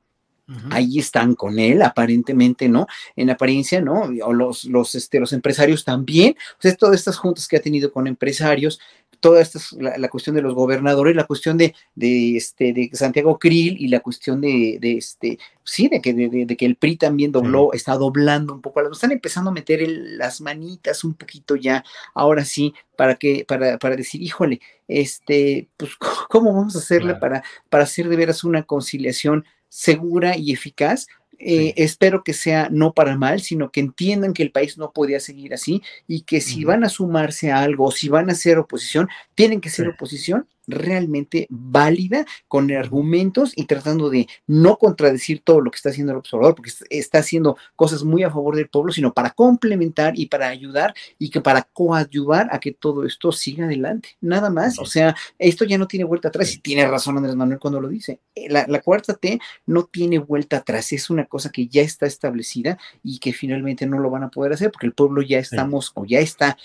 [0.69, 2.85] Ahí están con él, aparentemente, ¿no?
[3.15, 4.09] En apariencia, ¿no?
[4.23, 6.35] O los, los, este, los empresarios también.
[6.53, 8.79] O sea, todas estas juntas que ha tenido con empresarios,
[9.21, 13.37] toda esta la, la, cuestión de los gobernadores, la cuestión de, de, este, de Santiago
[13.39, 16.97] Krill y la cuestión de, de este, sí, de que, de, de, que el PRI
[16.97, 17.77] también dobló, sí.
[17.77, 22.43] está doblando un poco, están empezando a meter el, las manitas un poquito ya, ahora
[22.43, 25.91] sí, para que, para, para decir, híjole, este, pues,
[26.29, 27.19] ¿cómo vamos a hacerle claro.
[27.19, 31.07] para, para hacer de veras una conciliación segura y eficaz.
[31.39, 31.83] Eh, sí.
[31.83, 35.55] Espero que sea no para mal, sino que entiendan que el país no podía seguir
[35.55, 36.67] así y que si uh -huh.
[36.67, 39.91] van a sumarse a algo o si van a hacer oposición, tienen que ser sí.
[39.95, 46.13] oposición realmente válida, con argumentos y tratando de no contradecir todo lo que está haciendo
[46.13, 50.27] el observador, porque está haciendo cosas muy a favor del pueblo, sino para complementar y
[50.27, 54.09] para ayudar y que para coadyuvar a que todo esto siga adelante.
[54.21, 54.79] Nada más.
[54.79, 57.87] O sea, esto ya no tiene vuelta atrás y tiene razón Andrés Manuel cuando lo
[57.87, 58.19] dice.
[58.35, 62.05] Eh, la, la cuarta T no tiene vuelta atrás, es una cosa que ya está
[62.05, 65.87] establecida y que finalmente no lo van a poder hacer porque el pueblo ya estamos
[65.87, 65.91] sí.
[65.95, 66.57] o ya está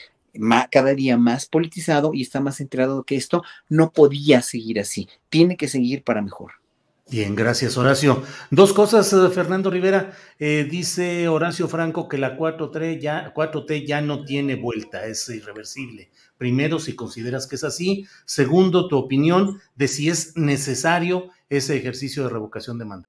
[0.70, 5.56] cada día más politizado y está más enterado que esto no podía seguir así, tiene
[5.56, 6.52] que seguir para mejor.
[7.08, 8.24] Bien, gracias Horacio.
[8.50, 10.12] Dos cosas, uh, Fernando Rivera.
[10.40, 16.10] Eh, dice Horacio Franco que la 4T, ya, 4T ya no tiene vuelta, es irreversible.
[16.36, 18.08] Primero, si consideras que es así.
[18.24, 23.08] Segundo, tu opinión de si es necesario ese ejercicio de revocación de mando.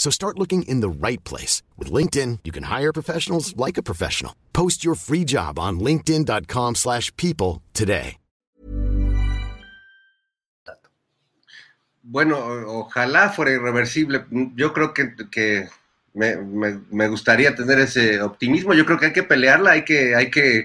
[0.00, 1.62] So start looking in the right place.
[1.76, 4.32] With LinkedIn, you can hire professionals like a professional.
[4.54, 8.16] Post your free job on linkedin.com slash people today.
[12.02, 14.24] Bueno, ojalá fuera irreversible.
[14.56, 15.68] Yo creo que, que
[16.14, 18.72] me, me, me, gustaría tener ese optimismo.
[18.72, 20.64] Yo creo que hay que pelearla, hay que, hay que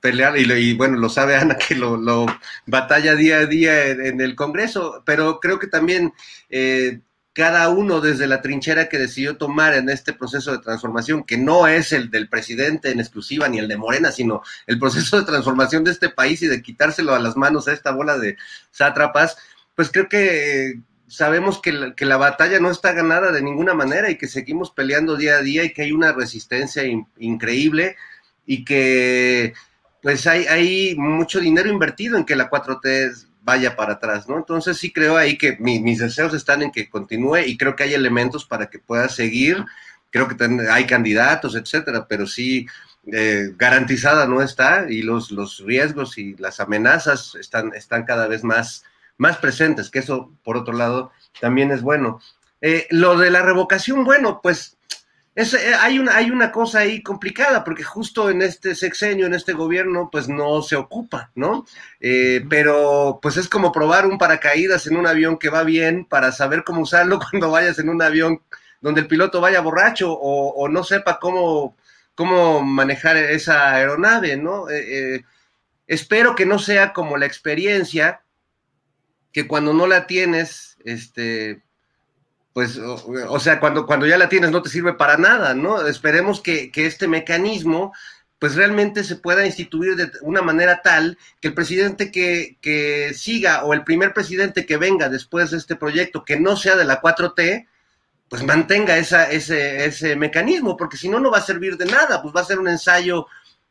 [0.00, 2.26] pelear, y, y bueno, lo sabe Ana que lo, lo
[2.66, 6.12] batalla día a día en, en, el Congreso, pero creo que también
[6.50, 7.00] eh,
[7.32, 11.66] cada uno desde la trinchera que decidió tomar en este proceso de transformación, que no
[11.66, 15.82] es el del presidente en exclusiva ni el de Morena, sino el proceso de transformación
[15.84, 18.36] de este país y de quitárselo a las manos a esta bola de
[18.70, 19.38] sátrapas,
[19.74, 23.72] pues creo que eh, sabemos que la, que la, batalla no está ganada de ninguna
[23.72, 27.96] manera y que seguimos peleando día a día y que hay una resistencia in, increíble
[28.44, 29.54] y que
[30.02, 34.38] pues hay, hay, mucho dinero invertido en que la 4T vaya para atrás, ¿no?
[34.38, 37.84] Entonces sí creo ahí que mi, mis deseos están en que continúe y creo que
[37.84, 39.64] hay elementos para que pueda seguir,
[40.10, 40.36] creo que
[40.70, 42.66] hay candidatos, etcétera, pero sí
[43.12, 48.44] eh, garantizada no está y los, los riesgos y las amenazas están, están cada vez
[48.44, 48.84] más
[49.22, 52.20] más presentes, que eso, por otro lado, también es bueno.
[52.60, 54.76] Eh, lo de la revocación, bueno, pues
[55.34, 59.34] es, eh, hay, una, hay una cosa ahí complicada, porque justo en este sexenio, en
[59.34, 61.64] este gobierno, pues no se ocupa, ¿no?
[62.00, 66.32] Eh, pero pues es como probar un paracaídas en un avión que va bien para
[66.32, 68.42] saber cómo usarlo cuando vayas en un avión
[68.80, 71.76] donde el piloto vaya borracho o, o no sepa cómo,
[72.14, 74.66] cómo manejar esa aeronave, ¿no?
[75.86, 78.22] espero que no sea como la experiencia
[79.32, 81.62] que cuando no la tienes, este,
[82.52, 85.86] pues, o, sea, cuando, cuando ya la tienes no te sirve para nada, ¿no?
[85.86, 87.92] Esperemos que, que, este mecanismo,
[88.38, 93.64] pues realmente se pueda instituir de una manera tal que el presidente que, que siga
[93.64, 97.00] o el primer presidente que venga después de este proyecto, que no sea de la
[97.00, 97.66] 4T,
[98.28, 102.20] pues mantenga esa, ese, ese mecanismo, porque si no, no va a servir de nada,
[102.20, 103.26] pues va a ser un ensayo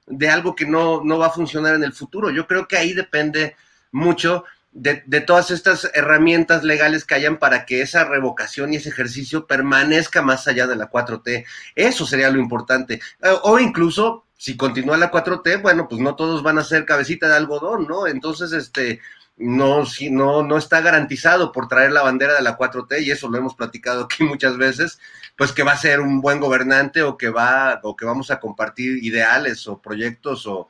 [0.08, 2.30] de algo que no, no va a funcionar en el futuro.
[2.30, 3.56] Yo creo que ahí depende
[3.92, 9.46] mucho de, todas estas herramientas legales que hayan para que esa revocación y ese ejercicio
[9.46, 11.46] permanezca más allá de la 4T.
[11.76, 13.02] Eso sería lo importante.
[13.44, 17.36] O incluso, si continúa la 4T, bueno, pues no todos van a ser cabecita de
[17.36, 18.08] algodón, ¿no?
[18.08, 19.02] Entonces, este,
[19.38, 23.30] no, si, no, no está garantizado por traer la bandera de la 4T, y eso
[23.30, 25.00] lo hemos platicado aquí muchas veces,
[25.36, 28.40] pues que va a ser un buen gobernante o que va, o que vamos a
[28.40, 30.70] compartir ideales o proyectos o,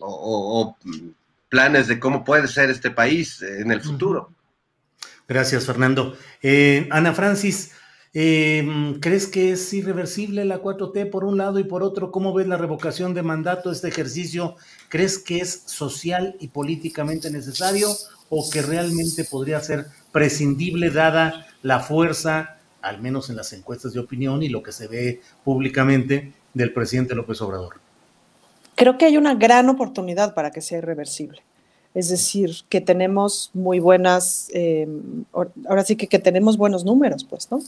[0.00, 0.76] o
[1.52, 4.32] planes de cómo puede ser este país en el futuro.
[5.28, 6.16] Gracias, Fernando.
[6.42, 7.72] Eh, Ana Francis,
[8.14, 12.10] eh, ¿crees que es irreversible la 4T por un lado y por otro?
[12.10, 14.56] ¿Cómo ves la revocación de mandato, este ejercicio?
[14.88, 17.88] ¿Crees que es social y políticamente necesario
[18.30, 24.00] o que realmente podría ser prescindible dada la fuerza, al menos en las encuestas de
[24.00, 27.91] opinión y lo que se ve públicamente del presidente López Obrador?
[28.82, 31.40] Creo que hay una gran oportunidad para que sea irreversible.
[31.94, 34.88] Es decir, que tenemos muy buenas, eh,
[35.68, 37.60] ahora sí que, que tenemos buenos números, pues, ¿no?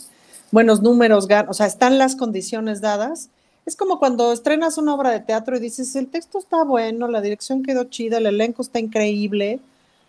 [0.50, 3.30] Buenos números, o sea, están las condiciones dadas.
[3.64, 7.20] Es como cuando estrenas una obra de teatro y dices, el texto está bueno, la
[7.20, 9.60] dirección quedó chida, el elenco está increíble,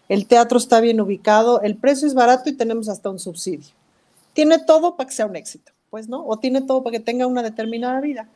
[0.09, 3.69] el teatro está bien ubicado, el precio es barato y tenemos hasta un subsidio.
[4.33, 6.25] Tiene todo para que sea un éxito, pues, ¿no?
[6.25, 8.27] O tiene todo para que tenga una determinada vida.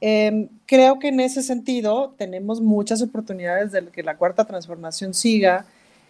[0.00, 5.66] Eh, creo que en ese sentido tenemos muchas oportunidades de que la cuarta transformación siga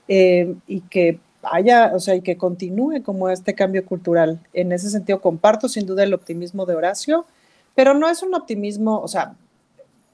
[0.09, 4.41] eh, y que haya, o sea, y que continúe como este cambio cultural.
[4.53, 7.27] En ese sentido comparto sin duda el optimismo de Horacio,
[7.75, 9.35] pero no es un optimismo, o sea,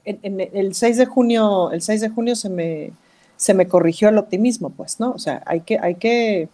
[0.05, 2.91] en, en el 6 de junio, el 6 de junio se me,
[3.41, 5.11] se me corrigió el optimismo, pues, ¿no?
[5.11, 6.47] O sea, hay que, hay que,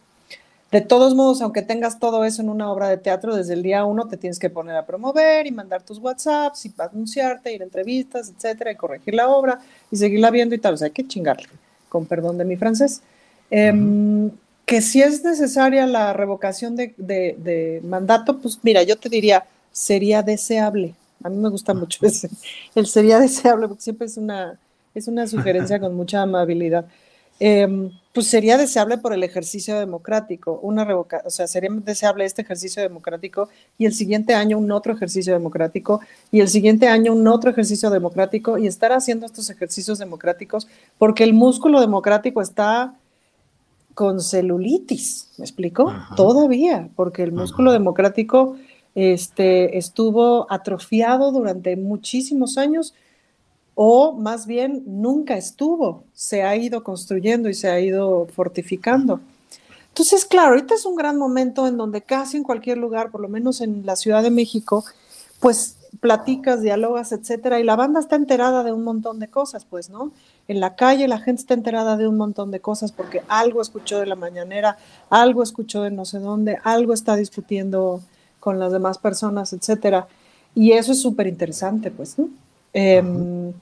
[0.71, 3.85] de todos modos, aunque tengas todo eso en una obra de teatro, desde el día
[3.85, 7.65] uno te tienes que poner a promover y mandar tus WhatsApps y anunciarte, ir a
[7.65, 9.59] entrevistas, etcétera, y corregir la obra
[9.89, 10.73] y seguirla viendo y tal.
[10.73, 11.47] O sea, hay que chingarle,
[11.87, 13.01] con perdón de mi francés.
[13.49, 14.31] Eh, uh -huh.
[14.65, 19.45] Que si es necesaria la revocación de, de, de, mandato, pues mira, yo te diría,
[19.71, 20.93] sería deseable.
[21.23, 22.29] A mí me gusta mucho ese.
[22.75, 24.59] El sería deseable, porque siempre es una,
[24.93, 26.85] es una sugerencia con mucha amabilidad.
[27.39, 32.41] Em, pues sería deseable por el ejercicio democrático, una revoca o sea, sería deseable este
[32.41, 37.27] ejercicio democrático y el siguiente año un otro ejercicio democrático y el siguiente año un
[37.27, 40.67] otro ejercicio democrático y estar haciendo estos ejercicios democráticos
[40.97, 42.95] porque el músculo democrático está
[43.93, 45.91] con celulitis, ¿me explico?
[46.15, 48.55] Todavía, porque el músculo democrático
[48.93, 52.93] este, estuvo atrofiado durante muchísimos años
[53.79, 59.19] o más bien nunca estuvo, se ha ido construyendo y se ha ido fortificando.
[59.89, 63.29] Entonces, claro, ahorita es un gran momento en donde casi en cualquier lugar, por lo
[63.29, 64.83] menos en la Ciudad de México,
[65.39, 69.91] pues platicas, dialogas, etcétera, y la banda está enterada de un montón de cosas, pues,
[69.91, 70.11] ¿no?
[70.47, 73.99] En la calle la gente está enterada de un montón de cosas porque algo escuchó
[73.99, 74.79] de la mañanera,
[75.11, 78.01] algo escuchó de no sé dónde, algo está discutiendo
[78.39, 80.07] con las demás personas, etcétera.
[80.55, 82.27] Y eso es súper interesante, pues, ¿no?
[82.73, 83.53] Em,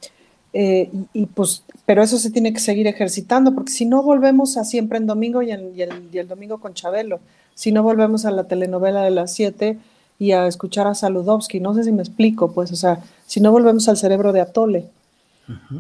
[0.53, 4.63] eh, y, pues, pero eso se tiene que seguir ejercitando, porque si no volvemos a
[4.63, 7.19] siempre en domingo y, el, domingo con Chabelo,
[7.53, 9.77] si no volvemos a la telenovela de las 7
[10.17, 13.51] y a escuchar a Saludowski, no sé si me explico, pues, o sea, si no
[13.51, 14.85] volvemos al cerebro de Atole.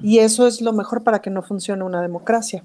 [0.03, 2.63] Y eso es lo mejor para que no funcione una democracia.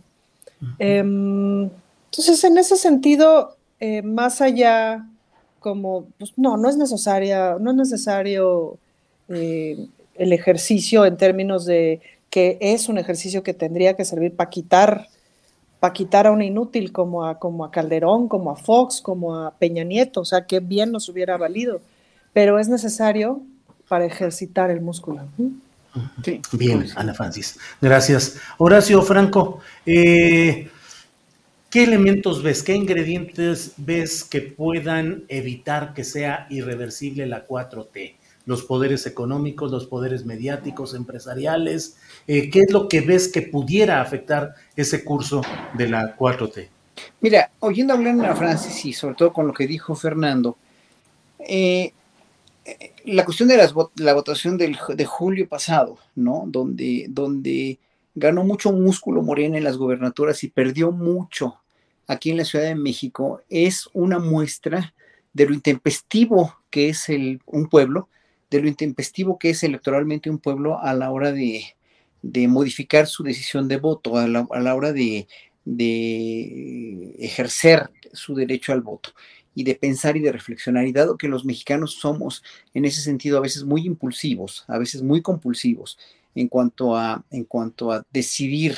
[0.79, 1.71] Em,
[2.11, 5.07] entonces, en ese sentido, eh, más allá,
[5.61, 8.77] como, pues no, no es necesaria, no es necesario
[9.29, 12.01] eh, el ejercicio en términos de
[12.31, 15.09] que es un ejercicio que tendría que servir para quitar,
[15.81, 19.51] para quitar a un inútil como a, como a Calderón, como a Fox, como a
[19.53, 21.81] Peña Nieto, o sea, que bien nos hubiera valido,
[22.33, 23.43] pero es necesario
[23.89, 25.23] para ejercitar el músculo.
[26.53, 27.59] Bien, Ana Francis.
[27.81, 28.37] Gracias.
[28.59, 30.69] Horacio Franco, eh,
[31.69, 38.15] ¿qué elementos ves, qué ingredientes ves que puedan evitar que sea irreversible la 4T?
[38.47, 41.97] Los poderes económicos, los poderes mediáticos, empresariales?
[42.27, 45.43] Eh, ¿Qué es lo que ves que pudiera afectar ese curso
[45.75, 46.69] de la 4T?
[47.21, 50.57] Mira, oyendo hablar a Francis y sobre todo con lo que dijo Fernando,
[51.39, 51.93] eh,
[53.05, 53.57] la cuestión de
[53.97, 56.45] la votación del, de julio pasado, ¿no?
[56.47, 57.79] Donde, donde
[58.15, 61.57] ganó mucho músculo Morena en las gobernaturas y perdió mucho
[62.07, 64.95] aquí en la Ciudad de México, es una muestra
[65.33, 68.09] de lo intempestivo que es el, un pueblo
[68.51, 71.75] de lo intempestivo que es electoralmente un pueblo a la hora de,
[72.49, 75.27] modificar su decisión de voto, a la, hora de,
[77.19, 79.11] ejercer su derecho al voto
[79.55, 80.87] y de pensar y de reflexionar.
[80.87, 82.43] Y dado que los mexicanos somos
[82.75, 85.99] en ese sentido a veces muy impulsivos, a veces muy compulsivos
[86.35, 88.77] en cuanto a, en cuanto a decidir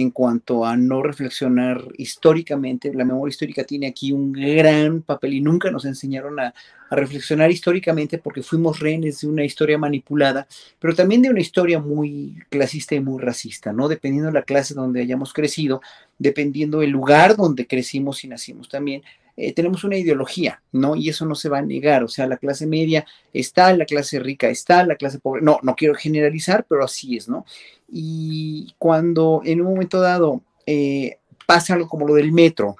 [0.00, 2.92] en cuanto a no reflexionar históricamente.
[2.94, 6.54] La memoria histórica tiene aquí un gran papel y nunca nos enseñaron a,
[6.90, 12.38] reflexionar históricamente porque fuimos rehenes de una historia manipulada, pero también de una historia muy
[12.48, 13.88] clasista y muy racista, ¿no?
[13.88, 15.82] Dependiendo de la clase donde hayamos crecido,
[16.18, 19.02] dependiendo del lugar donde crecimos y nacimos también,
[19.40, 20.96] eh, tenemos una ideología, ¿no?
[20.96, 24.18] Y eso no se va a negar, o sea, la clase media está, la clase
[24.18, 27.46] rica está, la clase pobre, no, no quiero generalizar, pero así es, ¿no?
[27.88, 32.78] Y cuando en un momento dado eh, pasa algo como lo del metro,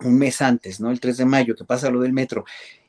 [0.00, 0.90] un mes antes, ¿no?
[0.90, 2.44] El 3 de mayo, que pasa lo del metro,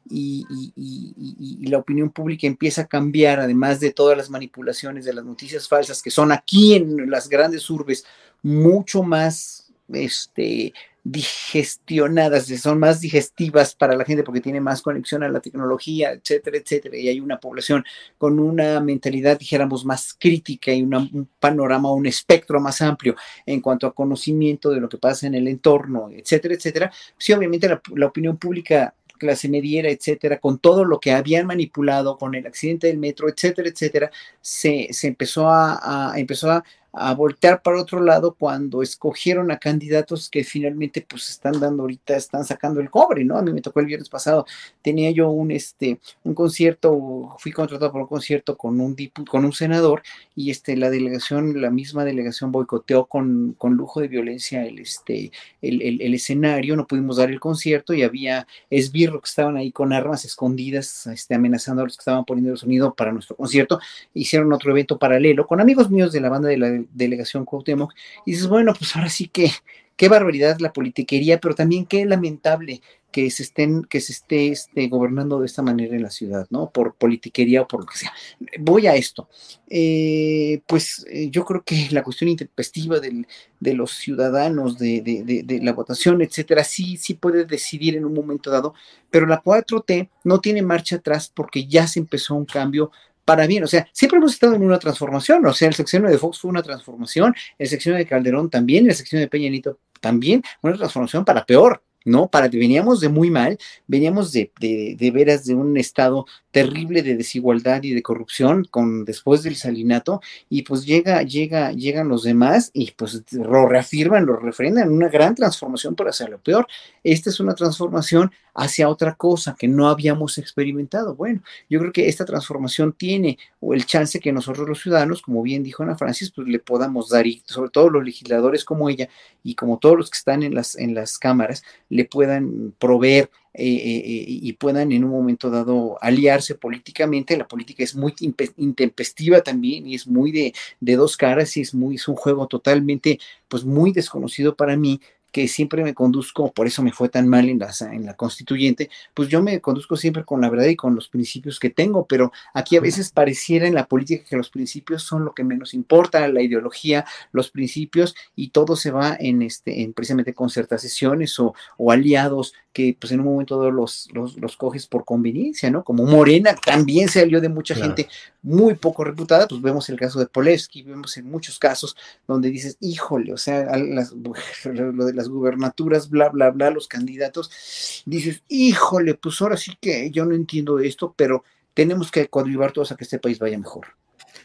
[0.09, 5.23] y, y, la opinión pública empieza a cambiar, además de todas las manipulaciones de las
[5.23, 8.05] noticias falsas que son aquí en las grandes urbes
[8.41, 10.73] mucho más este,
[11.03, 16.57] digestionadas, son más digestivas para la gente porque tiene más conexión a la tecnología, etcétera,
[16.57, 16.97] etcétera.
[16.97, 17.83] Y hay una población
[18.17, 23.85] con una mentalidad, dijéramos, más crítica y un panorama, un espectro más amplio en cuanto
[23.85, 26.91] a conocimiento de lo que pasa en el entorno, etcétera, etcétera.
[27.17, 32.35] Sí, obviamente la, opinión pública clase mediera, etcétera, con todo lo que habían manipulado, con
[32.35, 36.63] el accidente del metro, etcétera, etcétera, se, empezó a, a empezó a
[36.93, 42.15] a voltear para otro lado cuando escogieron a candidatos que finalmente pues están dando ahorita,
[42.15, 43.35] están sacando el cobre, ¿no?
[43.35, 44.45] A mí me tocó el viernes pasado,
[44.83, 48.95] tenía yo un, este, un concierto, fui contratado por un concierto con un,
[49.27, 50.03] con un senador
[50.35, 55.31] y este, la delegación, la misma delegación boicoteó con, con lujo de violencia el, este,
[55.63, 59.93] el, el, escenario, no pudimos dar el concierto y había esbirros que estaban ahí con
[59.93, 63.79] armas escondidas, este, amenazando a los que estaban poniendo el sonido para nuestro concierto,
[64.13, 67.93] hicieron otro evento paralelo con amigos míos de la banda de la delegación Cuauhtémoc,
[68.25, 69.51] y dices, bueno, pues ahora sí que,
[69.95, 72.81] qué barbaridad la politiquería, pero también qué lamentable
[73.13, 76.71] que se estén, que se esté este, gobernando de esta manera en la ciudad, ¿no?
[76.71, 78.11] Por politiquería o por lo que sea.
[78.59, 79.29] Voy a esto.
[79.69, 83.27] Eh, pues eh, yo creo que la cuestión intempestiva del,
[83.59, 88.15] de los ciudadanos, de, de, de, la votación, etcétera, sí, sí puede decidir en un
[88.15, 88.73] momento dado,
[89.11, 92.91] pero la 4T no tiene marcha atrás porque ya se empezó un cambio
[93.25, 93.63] para bien.
[93.63, 95.45] O sea, siempre hemos estado en una transformación.
[95.45, 98.95] O sea, el sexenio de Fox fue una transformación, el sexenio de Calderón también, el
[98.95, 101.81] sexenio de Peña Nieto también, una transformación para peor.
[102.05, 102.27] ¿no?
[102.27, 103.57] Para, veníamos de muy mal,
[103.87, 109.05] veníamos de, de, de, veras de un estado terrible de desigualdad y de corrupción con
[109.05, 114.35] después del salinato, y pues llega, llega, llegan los demás y pues lo reafirman, lo
[114.35, 116.67] refrendan, una gran transformación para hacer lo peor.
[117.03, 121.15] Esta es una transformación hacia otra cosa que no habíamos experimentado.
[121.15, 125.63] Bueno, yo creo que esta transformación tiene el chance que nosotros los ciudadanos, como bien
[125.63, 129.09] dijo Ana Francis, pues le podamos dar, y sobre todo los legisladores como ella
[129.43, 133.65] y como todos los que están en las, en las cámaras, le puedan proveer eh,
[133.65, 137.37] eh, y puedan en un momento dado aliarse políticamente.
[137.37, 138.13] La política es muy
[138.57, 142.47] intempestiva también y es muy de, de dos caras y es muy, es un juego
[142.47, 145.01] totalmente, pues muy desconocido para mí,
[145.33, 148.89] que siempre me conduzco, por eso me fue tan mal en la, en la constituyente,
[149.15, 152.31] pues yo me conduzco siempre con la verdad y con los principios que tengo, pero
[152.53, 156.27] aquí a veces pareciera en la política que los principios son lo que menos importa,
[156.27, 161.91] la ideología, los principios, y todo se va en, este, en precisamente concertaciones o, o
[161.91, 165.83] aliados que pues en un momento dado los, los, los, coges por conveniencia, ¿no?
[165.83, 167.95] Como Morena también se alió de mucha claro.
[167.95, 168.11] gente
[168.41, 171.95] muy poco reputada, pues vemos el caso de Polevsky, vemos en muchos casos
[172.27, 174.11] donde dices, híjole, o sea, las,
[174.65, 180.09] lo de las gubernaturas, bla, bla, bla, los candidatos, dices, híjole, pues ahora sí que
[180.11, 181.43] yo no entiendo esto, pero
[181.73, 183.87] tenemos que coadyuvar todos a que este país vaya mejor.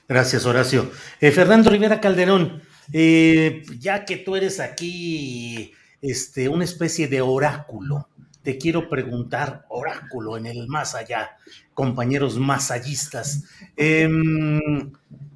[0.09, 0.91] Gracias, Horacio.
[1.21, 2.63] Eh, Fernando Rivera Calderón,
[2.93, 8.09] eh, ya que tú eres aquí este, una especie de oráculo,
[8.43, 11.37] te quiero preguntar, oráculo en el más allá,
[11.75, 13.45] compañeros masallistas,
[13.77, 14.09] eh,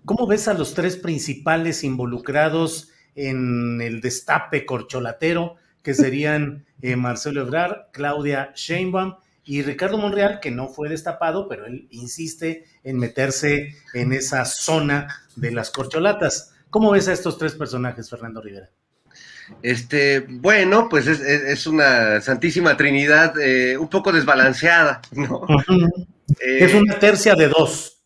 [0.04, 7.42] ¿cómo ves a los tres principales involucrados en el destape corcholatero, que serían eh, Marcelo
[7.42, 13.74] Ebrard, Claudia Sheinbaum y Ricardo Monreal, que no fue destapado, pero él insiste en meterse
[13.94, 16.54] en esa zona de las corcholatas?
[16.70, 18.70] ¿Cómo ves a estos tres personajes, Fernando Rivera?
[19.62, 25.46] Este, bueno, pues es, es, es una santísima trinidad eh, un poco desbalanceada, ¿no?
[26.40, 28.00] Eh, es una tercia de dos.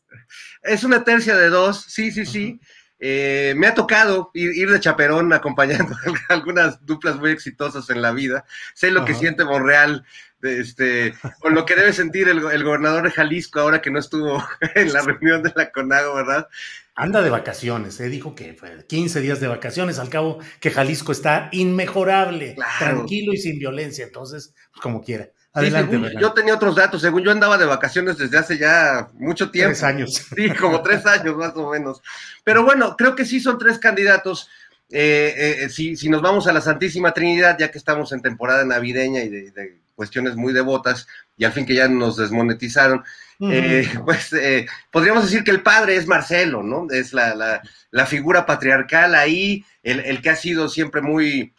[0.61, 2.45] Es una tercia de dos, sí, sí, sí.
[2.53, 2.76] Uh -huh.
[2.99, 5.95] Eh, me ha tocado ir, ir, de chaperón acompañando
[6.29, 8.45] algunas duplas muy exitosas en la vida.
[8.75, 10.05] Sé lo que siente Monreal,
[10.43, 14.43] este, con lo que debe sentir el, el gobernador de Jalisco ahora que no estuvo
[14.75, 16.49] en la reunión de la CONAGO, ¿verdad?
[16.97, 18.09] anda de vacaciones, ¿eh?
[18.09, 22.97] dijo que fue 15 días de vacaciones, al cabo que Jalisco está inmejorable, claro.
[22.97, 25.29] tranquilo y sin violencia, entonces, pues como quiera.
[25.57, 29.71] Adelante, yo tenía otros datos, según yo andaba de vacaciones desde hace ya mucho tiempo.
[29.71, 30.27] Tres años.
[30.37, 32.03] Sí, como tres años más o menos.
[32.45, 34.49] Pero bueno, creo que sí son tres candidatos.
[34.91, 38.65] Eh, eh, si, si, nos vamos a la Santísima Trinidad, ya que estamos en temporada
[38.65, 43.03] navideña y de, de cuestiones muy devotas, y al fin que ya nos desmonetizaron,
[43.39, 43.53] Uh -huh.
[43.53, 46.87] eh, pues eh, podríamos decir que el padre es Marcelo, ¿no?
[46.91, 51.53] Es la, la, la figura patriarcal ahí, el, el, que ha sido siempre muy,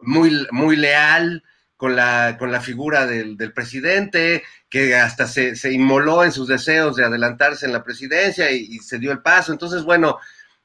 [0.00, 1.42] muy, muy leal
[1.78, 6.48] con la, con la figura del, del presidente, que hasta se, se, inmoló en sus
[6.48, 9.52] deseos de adelantarse en la presidencia y, se dio el paso.
[9.52, 10.18] Entonces, bueno,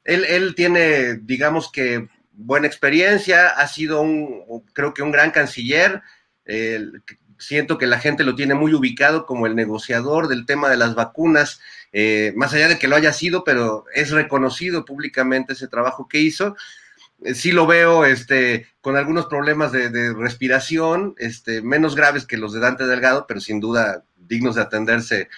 [0.04, 6.02] él, él, tiene, digamos que, buena experiencia, ha sido un, creo que un gran canciller,
[7.38, 10.96] siento que la gente lo tiene muy ubicado como el negociador del tema de las
[10.96, 11.62] vacunas,
[11.92, 16.20] eh, más allá de que lo haya sido, pero es reconocido públicamente ese trabajo que
[16.20, 16.56] hizo.
[17.34, 22.54] Sí lo veo este, con algunos problemas de, de, respiración, este, menos graves que los
[22.54, 25.30] de Dante Delgado, pero sin duda dignos de atenderse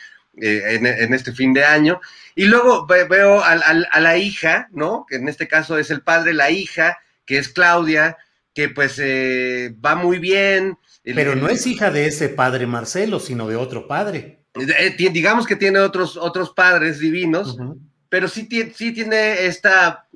[0.42, 2.02] eh, en, en, este fin de año.
[2.36, 5.06] Y luego veo a, a, a, la hija, ¿no?
[5.08, 8.18] Que en este caso es el padre, la hija, que es Claudia,
[8.56, 13.48] que pues eh, va muy bien, pero no es hija de ese padre Marcelo, sino
[13.48, 14.46] de otro padre.
[14.56, 17.80] Eh, digamos que tiene otros, otros padres divinos, uh -huh.
[18.10, 20.08] pero sí, sí tiene esta,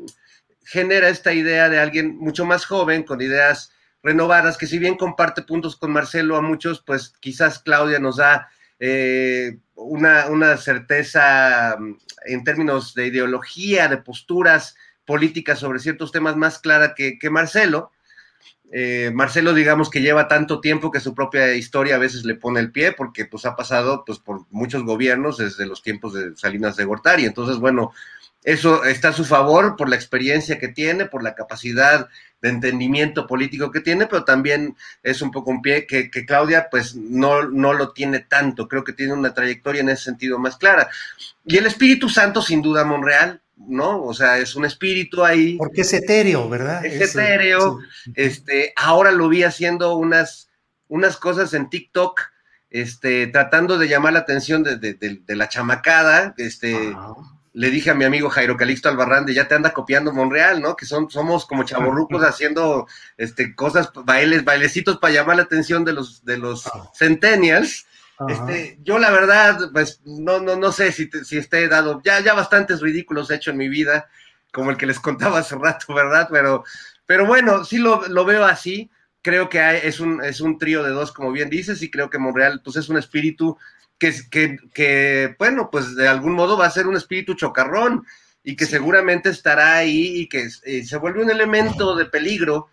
[0.70, 3.72] genera esta idea de alguien mucho más joven, con ideas
[4.04, 8.50] renovadas, que si bien comparte puntos con Marcelo a muchos, pues quizás Claudia nos da
[8.80, 16.36] eh, una, una certeza mm, en términos de ideología, de posturas políticas sobre ciertos temas
[16.36, 17.92] más clara que, que Marcelo
[18.72, 22.60] eh, Marcelo, digamos que lleva tanto tiempo que su propia historia a veces le pone
[22.60, 26.76] el pie, porque pues ha pasado pues por muchos gobiernos desde los tiempos de Salinas
[26.76, 27.26] de Gortari.
[27.26, 27.92] Entonces, bueno,
[28.44, 32.08] eso está a su favor por la experiencia que tiene, por la capacidad
[32.42, 36.70] de entendimiento político que tiene, pero también es un poco un pie que, que Claudia
[36.72, 40.56] pues no, no lo tiene tanto, creo que tiene una trayectoria en ese sentido más
[40.56, 40.90] clara.
[41.46, 44.02] Y el Espíritu Santo, sin duda, Monreal, ¿no?
[44.04, 45.58] O sea, es un espíritu ahí.
[45.58, 46.86] Porque es etéreo, ¿verdad?
[46.86, 47.80] Es etéreo.
[48.06, 48.12] Sí.
[48.16, 50.50] Este, ahora lo vi haciendo unas,
[50.88, 52.22] unas cosas en TikTok
[52.70, 56.96] este, tratando de llamar la atención de, de- de- de la chamacada, este,
[57.60, 60.78] le dije a mi amigo Jairo Calixto Albarrande, ya te anda copiando Monreal, ¿no?
[60.78, 62.88] Que son, somos como chavorrucos haciendo
[63.18, 67.86] este, cosas, bailes, bailecitos para llamar la atención de los, de los centennials.
[68.18, 68.32] Ajá.
[68.32, 72.22] Este, yo la verdad, pues no, no, no sé si, te- si esté dado, ya,
[72.22, 74.08] ya bastantes ridículos he hecho en mi vida,
[74.54, 76.30] como el que les contaba hace rato, ¿verdad?
[76.32, 76.64] Pero,
[77.06, 78.90] pero bueno, sí lo, lo veo así.
[79.22, 82.10] Creo que hay- es, un, es un trío de dos, como bien dices, y creo
[82.10, 83.58] que Monreal pues, es un espíritu
[84.00, 88.06] que, que, que, bueno, pues de algún modo va a ser un espíritu chocarrón
[88.44, 92.70] y que seguramente estará ahí y que eh, se vuelve un elemento de peligro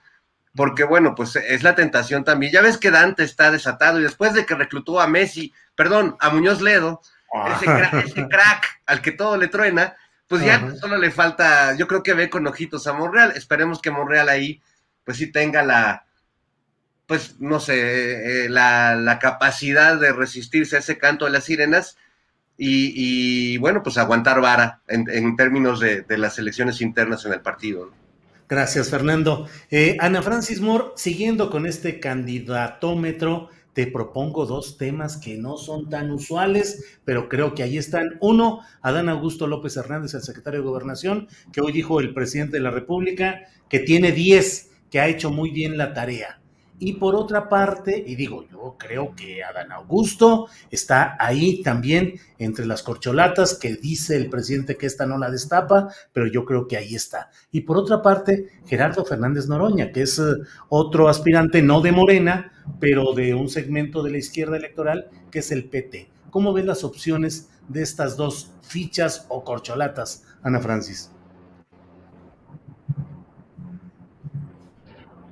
[0.54, 2.50] porque bueno, pues es la tentación también.
[2.52, 6.30] Ya ves que Dante está desatado y después de que reclutó a Messi, perdón, a
[6.30, 7.02] Muñoz Ledo,
[7.56, 9.94] ese, cra- ese crack al que todo le truena,
[10.28, 13.32] pues ya solo le falta, yo creo que ve con ojitos a Monreal.
[13.36, 14.62] Esperemos que Monreal ahí,
[15.04, 16.05] pues sí tenga la,
[17.06, 21.96] pues no sé, eh, la, la capacidad de resistirse a ese canto de las sirenas
[22.58, 27.34] y, y, bueno, pues aguantar vara en, en términos de, de las elecciones internas en
[27.34, 27.90] el partido.
[28.48, 29.48] Gracias, Fernando.
[29.70, 35.90] Eh, Ana Francis Moore, siguiendo con este candidatómetro, te propongo dos temas que no son
[35.90, 38.16] tan usuales, pero creo que ahí están.
[38.20, 42.62] Uno, Adán Augusto López Hernández, el secretario de Gobernación, que hoy dijo el presidente de
[42.62, 46.40] la República que tiene 10, que ha hecho muy bien la tarea.
[46.78, 52.66] Y por otra parte, y digo, yo creo que Adán Augusto está ahí también entre
[52.66, 56.76] las corcholatas que dice el presidente que esta no la destapa, pero yo creo que
[56.76, 57.30] ahí está.
[57.50, 60.34] Y por otra parte, Gerardo Fernández Noroña, que es eh,
[60.68, 65.50] otro aspirante no de Morena, pero de un segmento de la izquierda electoral, que es
[65.52, 66.10] el PT.
[66.30, 71.10] ¿Cómo ves las opciones de estas dos fichas o corcholatas, Ana Francis?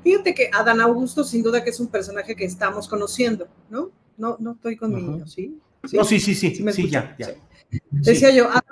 [0.05, 3.91] Fíjate que Adán Augusto, sin duda que es un personaje que estamos conociendo, ¿no?
[4.17, 5.11] No, no estoy con mi Ujú.
[5.11, 5.59] niño, ¿sí?
[5.93, 7.35] No, sí, sí, sí, sí, ya, ya.
[7.91, 8.63] Decía yo, Adán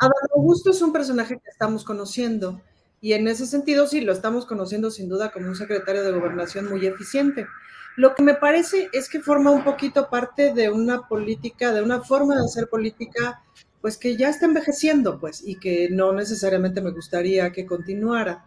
[0.00, 2.62] Adán Augusto es un personaje que estamos conociendo
[3.02, 6.70] y en ese sentido sí lo estamos conociendo sin duda como un secretario de gobernación
[6.70, 7.46] muy eficiente.
[7.96, 12.00] Lo que me parece es que forma un poquito parte de una política, de una
[12.00, 13.42] forma de hacer política,
[13.82, 18.46] pues que ya está envejeciendo, pues, y que no necesariamente me gustaría que continuara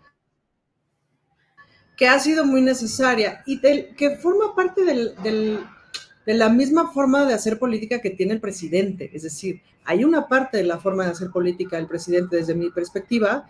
[1.95, 7.59] que ha sido muy necesaria y que forma parte de la misma forma de hacer
[7.59, 9.11] política que tiene el presidente.
[9.13, 12.69] Es decir, hay una parte de la forma de hacer política del presidente desde mi
[12.69, 13.47] perspectiva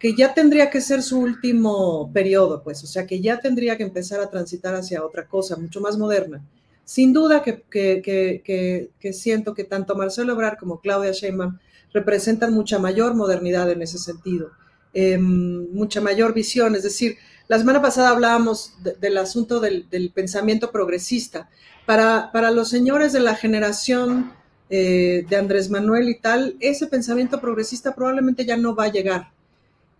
[0.00, 3.82] que ya tendría que ser su último periodo, pues, o sea, que ya tendría que
[3.82, 6.42] empezar a transitar hacia otra cosa, mucho más moderna.
[6.86, 11.58] Sin duda que, siento que tanto Marcelo Ebrard como Claudia Sheinbaum
[11.92, 14.52] representan mucha mayor modernidad en ese sentido,
[14.94, 17.18] em, mucha mayor visión, es decir,
[17.50, 21.50] la semana pasada hablábamos de- del asunto del, del pensamiento progresista.
[21.84, 24.32] Para, para los señores de la generación
[24.70, 29.32] eh, de Andrés Manuel y tal, ese pensamiento progresista probablemente ya no va a llegar.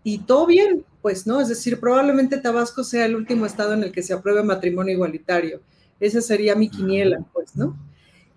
[0.03, 1.41] Y todo bien, pues, ¿no?
[1.41, 5.59] Es decir, probablemente Tabasco sea el último estado en el que se apruebe matrimonio igualitario.
[5.99, 7.75] Esa sería mi quiniela, pues, ¿no?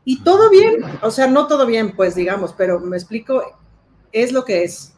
[0.05, 3.43] Y todo bien, o sea, no todo bien, pues, digamos, pero me explico,
[4.11, 4.95] es lo que es.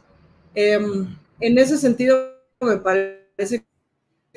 [0.55, 2.17] Em, en ese sentido,
[2.59, 3.66] me parece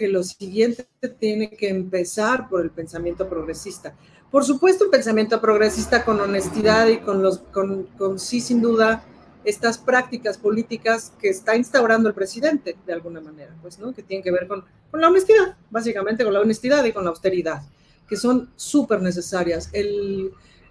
[0.00, 0.86] que lo siguiente
[1.18, 3.94] tiene que empezar por el pensamiento progresista.
[4.30, 9.04] Por supuesto, un pensamiento progresista con honestidad y con, los, con, con sí, sin duda,
[9.44, 13.92] estas prácticas políticas que está instaurando el presidente, de alguna manera, pues, ¿no?
[13.92, 17.10] Que tienen que ver con, con la honestidad, básicamente con la honestidad y con la
[17.10, 17.60] austeridad,
[18.08, 19.68] que son súper necesarias.
[19.74, 20.30] El,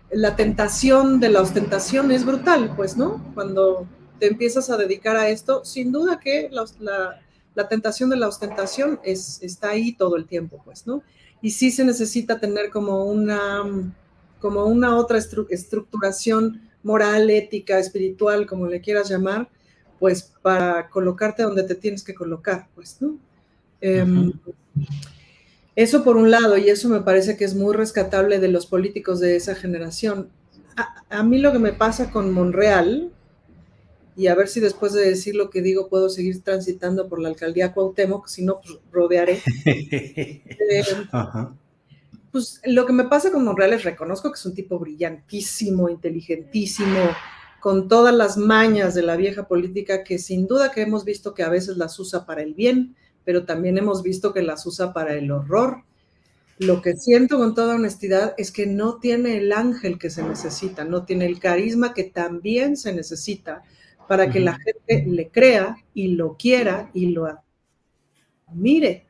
[0.10, 3.24] la tentación de la ostentación es brutal, pues, ¿no?
[3.36, 3.86] Cuando
[4.20, 7.22] te empiezas a dedicar a esto, sin duda que la, la,
[7.56, 11.04] la tentación de la ostentación es, está ahí todo el tiempo, pues, ¿no?
[11.42, 13.64] Y sí se necesita tener como una,
[14.40, 19.50] como una otra estru estructuración moral, ética, espiritual, como le quieras llamar,
[20.00, 23.18] pues para colocarte donde te tienes que colocar, pues, ¿no?
[23.82, 24.06] Eh,
[25.76, 29.20] eso por un lado, y eso me parece que es muy rescatable de los políticos
[29.20, 30.30] de esa generación.
[30.76, 33.12] A, a, mí lo que me pasa con Monreal,
[34.20, 37.30] y a ver si después de decir lo que digo puedo seguir transitando por la
[37.30, 39.42] alcaldía Cuauhtémoc, si no, pues rodearé.
[39.66, 41.56] eh, Ajá.
[42.32, 47.00] pues lo que me pasa con Monreal es reconozco que es un tipo brillantísimo, inteligentísimo,
[47.62, 51.44] con todas las mañas de la vieja política que sin duda que hemos visto que
[51.44, 55.14] a veces las usa para el bien, pero también hemos visto que las usa para
[55.14, 55.84] el horror.
[56.58, 60.84] Lo que siento con toda honestidad es que no tiene el ángel que se necesita,
[60.84, 63.64] no tiene el carisma que también se necesita
[64.10, 67.28] para que la gente le crea y lo quiera y lo
[68.48, 69.06] admire.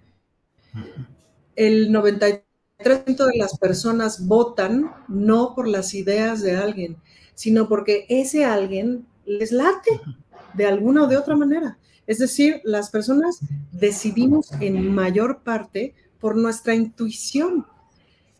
[1.56, 6.98] El 93 93% de las personas votan no por las ideas de alguien,
[7.36, 10.00] sino porque ese alguien les late
[10.54, 11.78] de alguna o de otra manera.
[12.08, 13.40] Es decir, las personas
[13.72, 17.66] decidimos en mayor parte por nuestra intuición.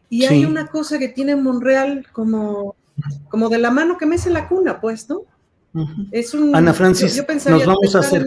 [0.10, 2.76] Y hay una cosa que tiene Monreal como,
[3.30, 5.24] como de la mano que me hace la cuna, pues, ¿no?
[6.12, 8.26] Es un, Ana Francis, nos vamos a hacer...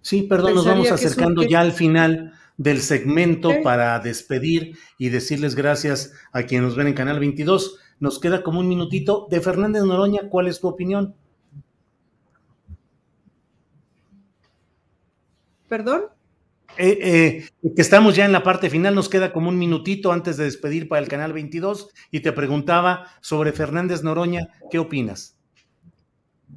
[0.00, 6.12] Sí, perdón, nos vamos acercando ya al final del segmento para despedir y decirles gracias
[6.32, 7.78] a quienes nos ven en Canal 22.
[8.00, 9.26] Nos queda como un minutito.
[9.30, 11.14] De Fernández Noroña, ¿cuál es tu opinión?
[15.68, 16.02] ¿Perdón?
[16.76, 16.98] Eh,
[17.62, 20.44] eh, que estamos ya en la parte final, nos queda como un minutito antes de
[20.44, 25.36] despedir para el canal 22 y te preguntaba sobre Fernández Noroña, ¿qué opinas?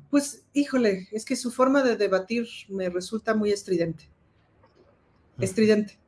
[0.10, 4.10] Pues, híjole, es que su forma de debatir me resulta muy estridente.
[5.40, 6.00] Estridente.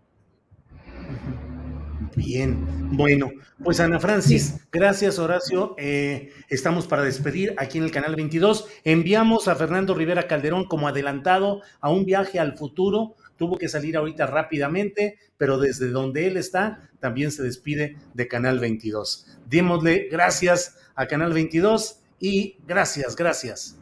[2.16, 3.32] Bien, bueno,
[3.64, 5.76] pues Ana Francis, gracias Horacio.
[5.78, 8.66] Eh, estamos para despedir aquí en el canal 22.
[8.84, 13.16] Enviamos a Fernando Rivera Calderón como adelantado a un viaje al futuro.
[13.40, 18.60] Tuvo que salir ahorita rápidamente, pero desde donde él está, también se despide de Canal
[18.60, 19.26] 22.
[19.48, 23.78] Démosle gracias a Canal 22 y gracias, gracias.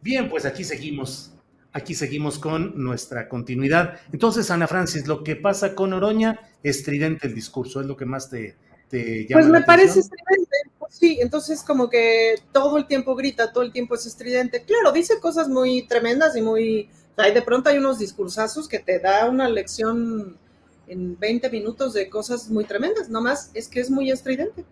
[0.00, 1.32] Bien, pues aquí seguimos
[1.72, 3.98] aquí seguimos con nuestra continuidad.
[4.12, 8.30] Entonces, Ana Francis, lo que pasa con Oroña, estridente el discurso, es lo que más
[8.30, 8.56] te,
[8.88, 9.40] te llama.
[9.40, 13.72] Pues me parece estridente, pues sí, entonces como que todo el tiempo grita, todo el
[13.72, 14.64] tiempo es estridente.
[14.64, 16.90] Claro, dice cosas muy tremendas y muy...
[17.16, 20.38] O de pronto hay unos discursazos que te da una lección
[20.86, 24.64] en 20 minutos de cosas muy tremendas, nomás es que es muy estridente.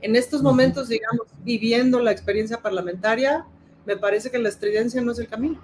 [0.00, 3.46] En estos momentos, digamos, viviendo la experiencia parlamentaria,
[3.86, 5.60] me parece que la estridencia no es el camino.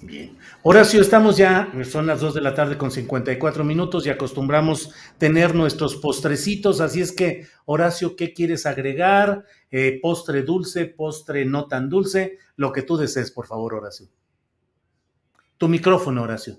[0.00, 0.36] Bien.
[0.62, 5.56] Horacio, estamos ya, son las 2 de la tarde con 54 minutos y acostumbramos tener
[5.56, 9.44] nuestros postrecitos, así es que, Horacio, ¿qué quieres agregar?
[9.72, 14.08] Eh, postre dulce, postre no tan dulce, lo que tú desees, por favor, Horacio.
[15.58, 16.58] Tu micrófono, Horacio.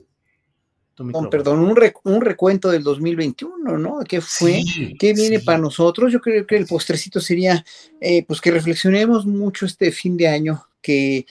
[1.32, 4.00] perdón, un, recuento del 2021, ¿no?
[4.08, 4.62] ¿Qué fue?
[5.00, 6.12] ¿Qué viene para nosotros?
[6.12, 7.66] Yo creo que el postrecito sería,
[8.02, 11.26] eh, pues que reflexionemos mucho este fin de año, que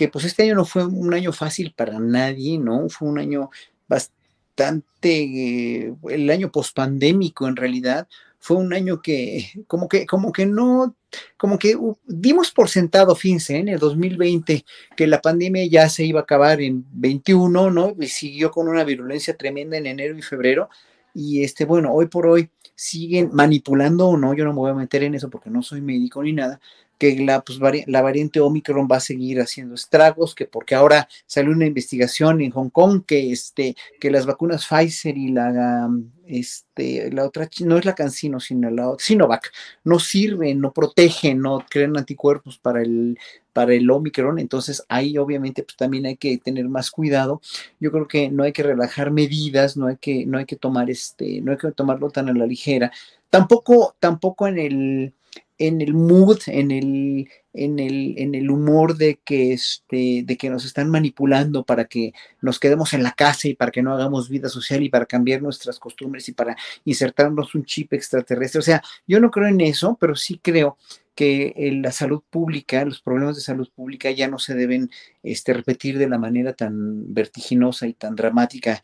[0.00, 2.88] que pues este año no fue un año fácil para nadie, ¿no?
[2.88, 3.50] Fue un año
[3.86, 8.08] bastante, eh, el año pospandémico en realidad,
[8.40, 10.96] fue un año que como que, como que no,
[11.36, 11.76] como que
[12.06, 14.64] dimos por sentado, fíjense, en el 2020,
[14.96, 17.94] que la pandemia ya se iba a acabar en 21, ¿no?
[18.00, 20.70] Y siguió con una virulencia tremenda en enero y febrero.
[21.14, 24.74] Y este, bueno, hoy por hoy siguen manipulando o no, yo no me voy a
[24.74, 26.60] meter en eso porque no soy médico ni nada,
[27.00, 31.50] que la, pues, la variante Omicron va a seguir haciendo estragos, que porque ahora salió
[31.50, 35.88] una investigación en Hong Kong que, este, que las vacunas Pfizer y la,
[36.26, 39.50] este, la otra, no es la Cancino, sino la Sinovac,
[39.82, 43.18] no sirven, no protegen, no crean anticuerpos para el,
[43.54, 47.40] para el Omicron, entonces ahí obviamente pues también hay que tener más cuidado.
[47.80, 50.90] Yo creo que no hay que relajar medidas, no hay que, no hay que tomar
[50.90, 52.92] este, no hay que tomarlo tan a la ligera.
[53.30, 55.14] Tampoco, tampoco en el,
[55.60, 60.48] en el mood, en el, en el, en el humor de que, este, de que
[60.48, 64.30] nos están manipulando para que nos quedemos en la casa y para que no hagamos
[64.30, 66.56] vida social y para cambiar nuestras costumbres y para
[66.86, 68.58] insertarnos un chip extraterrestre.
[68.58, 70.78] O sea, yo no creo en eso, pero sí creo
[71.14, 71.52] que
[71.82, 74.90] la salud pública, los problemas de salud pública ya no se deben
[75.22, 78.80] este, repetir de la manera tan vertiginosa y tan dramática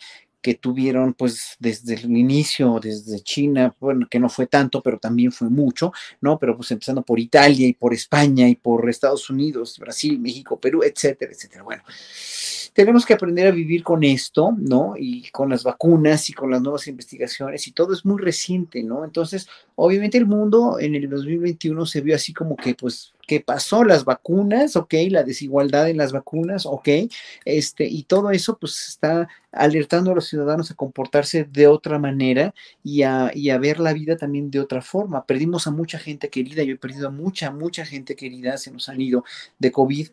[0.47, 5.32] que tuvieron pues desde el inicio, desde China, bueno, que no fue tanto, pero también
[5.32, 5.90] fue mucho,
[6.20, 6.38] ¿no?
[6.38, 10.84] Pero pues empezando por Italia y por España y por Estados Unidos, Brasil, México, Perú,
[10.84, 11.64] etcétera, etcétera.
[11.64, 11.82] Bueno,
[12.77, 14.97] tenemos que aprender a vivir con esto, ¿no?
[14.99, 19.03] Y con las vacunas y con las nuevas investigaciones y todo es muy reciente, ¿no?
[19.03, 23.83] Entonces, obviamente el mundo en el 2021 se vio así como que, pues, ¿qué pasó?
[23.83, 26.89] Las vacunas, ok, la desigualdad en las vacunas, ok,
[27.47, 32.53] este, y todo eso, pues, está alertando a los ciudadanos a comportarse de otra manera
[32.85, 35.24] y a, y a ver la vida también de otra forma.
[35.24, 38.91] Perdimos a mucha gente querida, yo he perdido a mucha, mucha gente querida, se nos
[38.91, 39.24] han ido
[39.59, 40.09] de COVID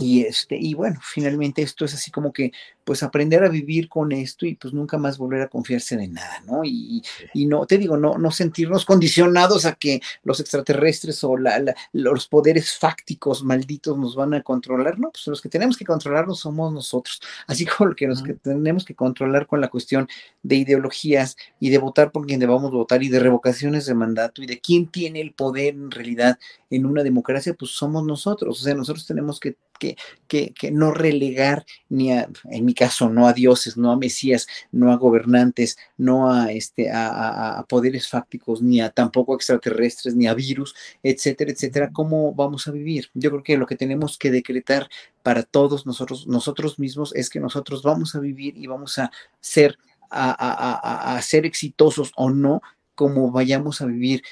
[0.00, 2.52] y este, y bueno, finalmente esto es así como que,
[2.84, 6.42] pues aprender a vivir con esto y pues nunca más volver a confiarse de nada,
[6.44, 6.64] ¿no?
[6.64, 7.02] Y,
[7.34, 12.26] y no, te digo, no, no sentirnos condicionados a que los extraterrestres o la, los
[12.26, 15.10] poderes fácticos malditos nos van a controlar, ¿no?
[15.10, 18.84] Pues los que tenemos que controlarnos somos nosotros, así como lo que nos que tenemos
[18.84, 20.08] que controlar con la cuestión
[20.42, 24.46] de ideologías y de votar por quien debamos votar y de revocaciones de mandato y
[24.46, 26.38] de quién tiene el poder en realidad
[26.70, 29.96] en una democracia, pues somos nosotros, o sea, nosotros tenemos que que,
[30.28, 34.46] que, que, no relegar ni a, en mi caso, no a dioses, no a mesías,
[34.70, 40.28] no a gobernantes, no a, este, a, a, poderes fácticos, ni a tampoco extraterrestres, ni
[40.28, 41.90] a virus, etcétera, etcétera.
[41.92, 43.10] ¿Cómo vamos a vivir?
[43.14, 44.88] Yo creo que lo que tenemos que decretar
[45.24, 49.10] para todos nosotros, nosotros mismos, es que nosotros vamos a vivir y vamos a
[49.40, 49.78] ser
[50.10, 52.62] a, a, a, ser exitosos o no
[53.00, 54.22] cómo vayamos a vivir,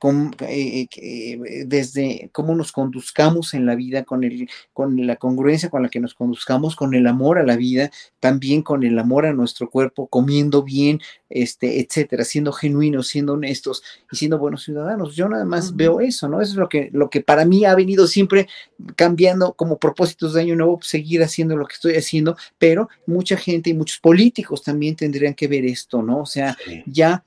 [0.00, 5.70] con, eh, eh, desde cómo nos conduzcamos en la vida, con, el, con la congruencia
[5.70, 9.26] con la que nos conduzcamos, con el amor a la vida, también con el amor
[9.26, 11.00] a nuestro cuerpo, comiendo bien,
[11.30, 15.14] este, etcétera, siendo genuinos, siendo honestos y siendo buenos ciudadanos.
[15.14, 16.40] Yo nada más veo eso, ¿no?
[16.40, 18.48] Eso es lo que, lo que para mí ha venido siempre
[18.96, 23.70] cambiando como propósitos de año nuevo, seguir haciendo lo que estoy haciendo, pero mucha gente
[23.70, 26.22] y muchos políticos también tendrían que ver esto, ¿no?
[26.22, 26.56] O sea,
[26.86, 27.22] ya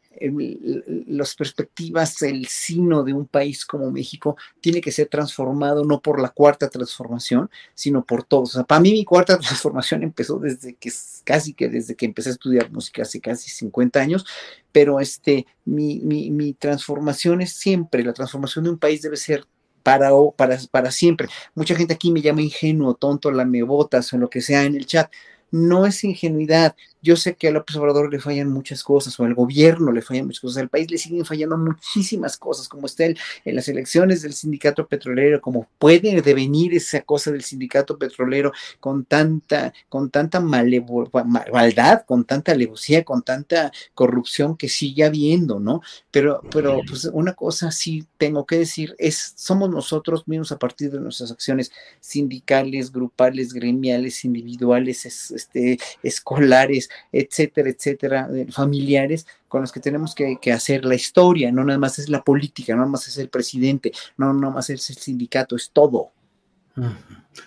[1.07, 6.21] las perspectivas, el sino de un país como México tiene que ser transformado no por
[6.21, 8.49] la cuarta transformación, sino por todos.
[8.49, 10.91] O sea, para mí mi cuarta transformación empezó desde que
[11.23, 14.25] casi que desde que empecé a estudiar música hace casi 50 años,
[14.71, 19.45] pero este, mi, mi, mi transformación es siempre, la transformación de un país debe ser
[19.83, 21.27] para, para, para siempre.
[21.55, 25.11] Mucha gente aquí me llama ingenuo, tonto, lamebotas o lo que sea en el chat
[25.51, 26.75] no es ingenuidad.
[27.01, 30.25] Yo sé que a López Obrador le fallan muchas cosas, o al gobierno le fallan
[30.25, 34.21] muchas cosas, al país le siguen fallando muchísimas cosas, como está el, en las elecciones
[34.21, 40.39] del sindicato petrolero, como puede devenir esa cosa del sindicato petrolero con tanta, con tanta
[40.39, 45.81] maldad, con tanta alevosía, con tanta corrupción que sigue habiendo, ¿no?
[46.11, 50.91] Pero, pero pues una cosa sí tengo que decir, es, somos nosotros mismos a partir
[50.91, 59.79] de nuestras acciones sindicales, grupales, gremiales, individuales, este, escolares, etcétera, etcétera, familiares, con los que
[59.79, 63.17] tenemos que, hacer la historia, no nada más es la política, no nada más es
[63.17, 66.11] el presidente, no nada más es el sindicato, es todo.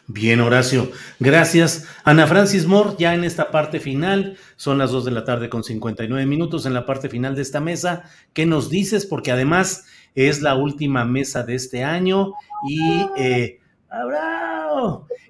[0.06, 0.90] Bien, Horacio.
[1.20, 1.86] Gracias.
[2.04, 5.64] Ana Francis Moore, ya en esta parte final, son las 2 de la tarde con
[5.64, 8.04] 59 minutos en la parte final de esta mesa.
[8.32, 9.06] ¿Qué nos dices?
[9.06, 12.32] Porque además es la última mesa de este año
[12.68, 12.80] y
[13.16, 13.60] eh,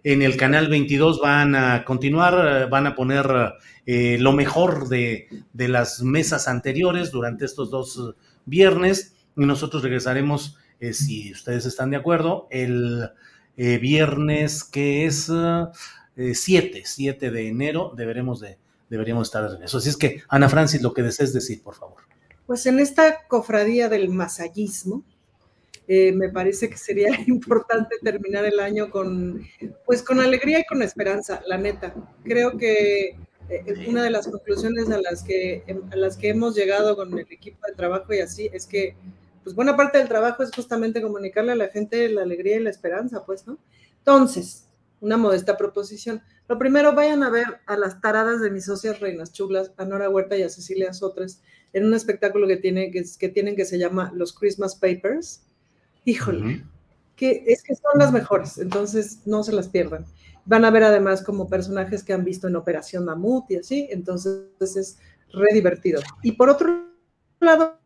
[0.05, 3.55] en el canal 22 van a continuar, van a poner
[3.87, 8.15] eh, lo mejor de, las mesas anteriores durante estos dos
[8.45, 13.11] viernes y nosotros regresaremos, eh, si ustedes están de acuerdo, el
[13.57, 15.31] eh, viernes que es
[16.17, 19.79] 7, 7 de enero, deberemos de, deberíamos estar en eso.
[19.79, 22.03] Así es que, Ana Francis, lo que desees decir, por favor.
[22.47, 25.05] Pues en esta cofradía del masallismo,
[25.89, 29.43] eh, me parece que sería importante terminar el año con,
[29.85, 31.95] pues con alegría y con esperanza, la neta.
[32.25, 33.17] Creo que
[33.49, 37.27] eh, una de las conclusiones a las, que, a las que hemos llegado con el
[37.31, 38.97] equipo de trabajo y así es que,
[39.43, 42.71] pues buena parte del trabajo es justamente comunicarle a la gente la alegría y la
[42.71, 43.59] esperanza, pues, ¿no?
[43.99, 44.69] Entonces,
[45.01, 46.23] una modesta proposición.
[46.49, 50.09] Lo primero, vayan a ver a las taradas de mis socias reinas chulas, a Nora
[50.09, 53.79] Huerta y a Cecilia Sotres, en un espectáculo que, tiene, que, que tienen que se
[53.79, 55.43] llama Los Christmas Papers
[56.05, 56.65] híjole,
[57.17, 60.05] que es que son las mejores, entonces no se las pierdan.
[60.45, 64.47] Van a ver además como personajes que han visto en Operación Mamut y así, entonces
[64.61, 64.99] es
[65.33, 66.01] re divertido.
[66.23, 66.89] Y por otro
[67.41, 67.79] lado,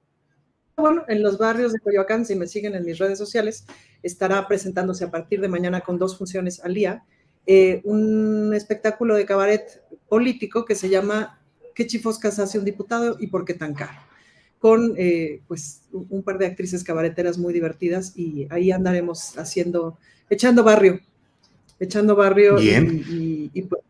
[0.77, 3.67] bueno, en los barrios de Coyoacán, si me siguen en mis redes sociales,
[4.03, 7.05] estará presentándose a partir de mañana con dos funciones al día,
[7.47, 11.41] eh, un espectáculo de cabaret político que se llama
[11.75, 14.06] ¿Qué chifoscas hace un diputado y por qué tan caro?
[14.67, 19.97] Con eh, pues un par de actrices cabareteras muy divertidas y ahí andaremos haciendo,
[20.29, 20.99] echando barrio,
[21.79, 23.81] echando barrio y, y, pues,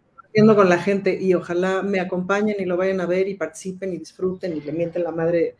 [0.54, 3.96] con la gente y ojalá me acompañen y lo vayan a ver y participen y
[3.96, 5.56] disfruten y le mienten la madre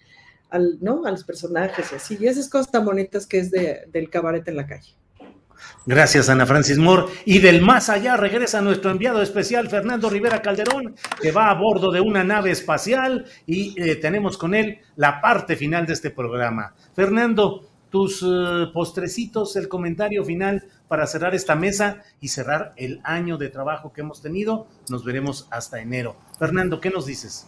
[0.51, 1.07] al, ¿no?
[1.07, 2.19] a los personajes y así.
[2.21, 4.93] Y esas cosas tan bonitas que es de, del cabaret en la calle.
[5.87, 7.07] Gracias, Ana Francis Moore.
[7.25, 11.91] Y del más allá regresa nuestro enviado especial, Fernando Rivera Calderón, que va a bordo
[11.91, 16.75] de una nave espacial y eh, tenemos con él la parte final de este programa.
[16.95, 23.39] Fernando, tus eh, postrecitos, el comentario final para cerrar esta mesa y cerrar el año
[23.39, 24.67] de trabajo que hemos tenido.
[24.89, 26.17] Nos veremos hasta enero.
[26.39, 27.47] Fernando, ¿qué nos dices?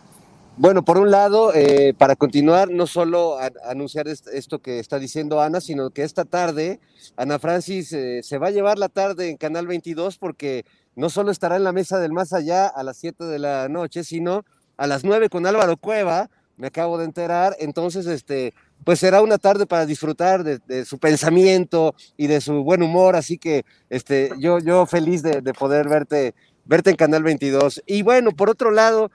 [0.61, 5.61] Bueno, por un lado, eh, para continuar, no solo anunciar esto que está diciendo Ana,
[5.61, 6.81] sino que esta tarde
[7.17, 10.65] Ana Francis eh, se va a llevar la tarde en Canal 22 porque
[10.97, 14.03] no solo estará en la mesa del más allá a las 7 de la noche,
[14.03, 14.45] sino
[14.77, 18.53] a las 9 con Álvaro Cueva, me acabo de enterar, entonces este,
[18.83, 23.39] pues será una tarde para disfrutar de, su pensamiento y de su buen humor, así
[23.39, 26.35] que este, yo, yo feliz de, de poder verte,
[26.65, 27.81] verte en Canal 22.
[27.87, 29.13] Y bueno, por otro lado,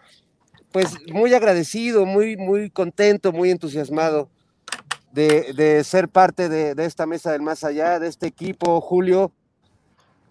[0.74, 4.28] pues muy agradecido, muy, muy contento, muy entusiasmado
[5.14, 9.32] de, ser parte de, esta mesa del más allá, de este equipo, Julio.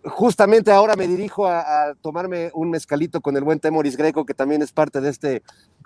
[0.04, 4.60] justamente ahora me dirijo a, tomarme un mezcalito con el buen Temoris Greco, que también
[4.60, 5.42] es parte de este,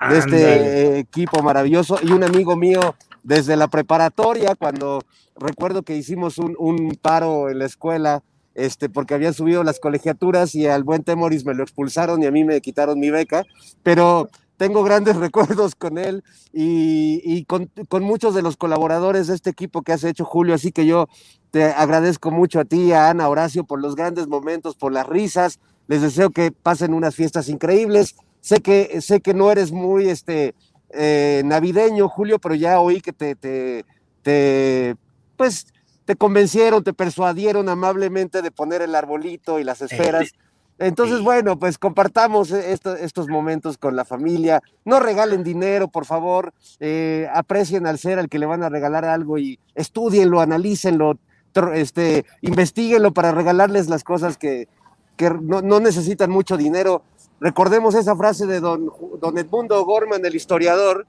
[0.09, 5.03] de este equipo maravilloso, y un amigo mío desde la preparatoria, cuando
[5.37, 8.23] recuerdo que hicimos un, un paro en la escuela,
[8.55, 12.31] este, porque habían subido las colegiaturas y al buen Temoris me lo expulsaron y a
[12.31, 13.45] mí me quitaron mi beca,
[13.83, 17.71] pero tengo grandes recuerdos con él y, con,
[18.03, 20.55] muchos de los colaboradores de este equipo que has hecho, Julio.
[20.55, 21.09] Así que yo
[21.51, 25.61] te agradezco mucho a ti, a Ana, Horacio, por los grandes momentos, por las risas.
[25.87, 28.17] Les deseo que pasen unas fiestas increíbles.
[28.41, 30.55] Sé que, sé que no eres muy este,
[30.91, 33.85] eh, navideño, Julio, pero ya oí que te, te,
[34.23, 34.97] te,
[35.37, 35.67] pues,
[36.05, 40.33] te convencieron, te persuadieron amablemente de poner el arbolito y las esferas.
[40.79, 44.63] Entonces, bueno, pues compartamos estos momentos con la familia.
[44.85, 46.53] No regalen dinero, por favor.
[46.81, 51.19] Eh, aprecien al ser al que le van a regalar algo y estudienlo, analícenlo,
[51.75, 54.69] este, investiguenlo para regalarles las cosas que,
[55.41, 57.03] no, necesitan mucho dinero.
[57.41, 61.07] Recordemos esa frase de don, don Edmundo Gorman, el historiador,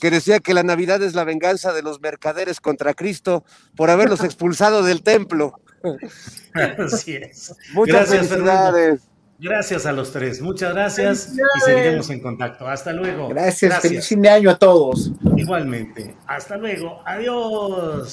[0.00, 3.44] que decía que la Navidad es la venganza de los mercaderes contra Cristo
[3.76, 5.60] por haberlos expulsado del templo.
[6.78, 7.54] Así es.
[7.72, 9.00] Muchas gracias, felicidades.
[9.38, 10.40] Gracias a los tres.
[10.40, 12.68] Muchas gracias y seguiremos en contacto.
[12.68, 13.28] Hasta luego.
[13.28, 13.72] Gracias.
[13.72, 13.90] gracias.
[13.90, 15.10] Feliz fin de año a todos.
[15.36, 16.16] Igualmente.
[16.26, 17.02] Hasta luego.
[17.04, 18.12] Adiós.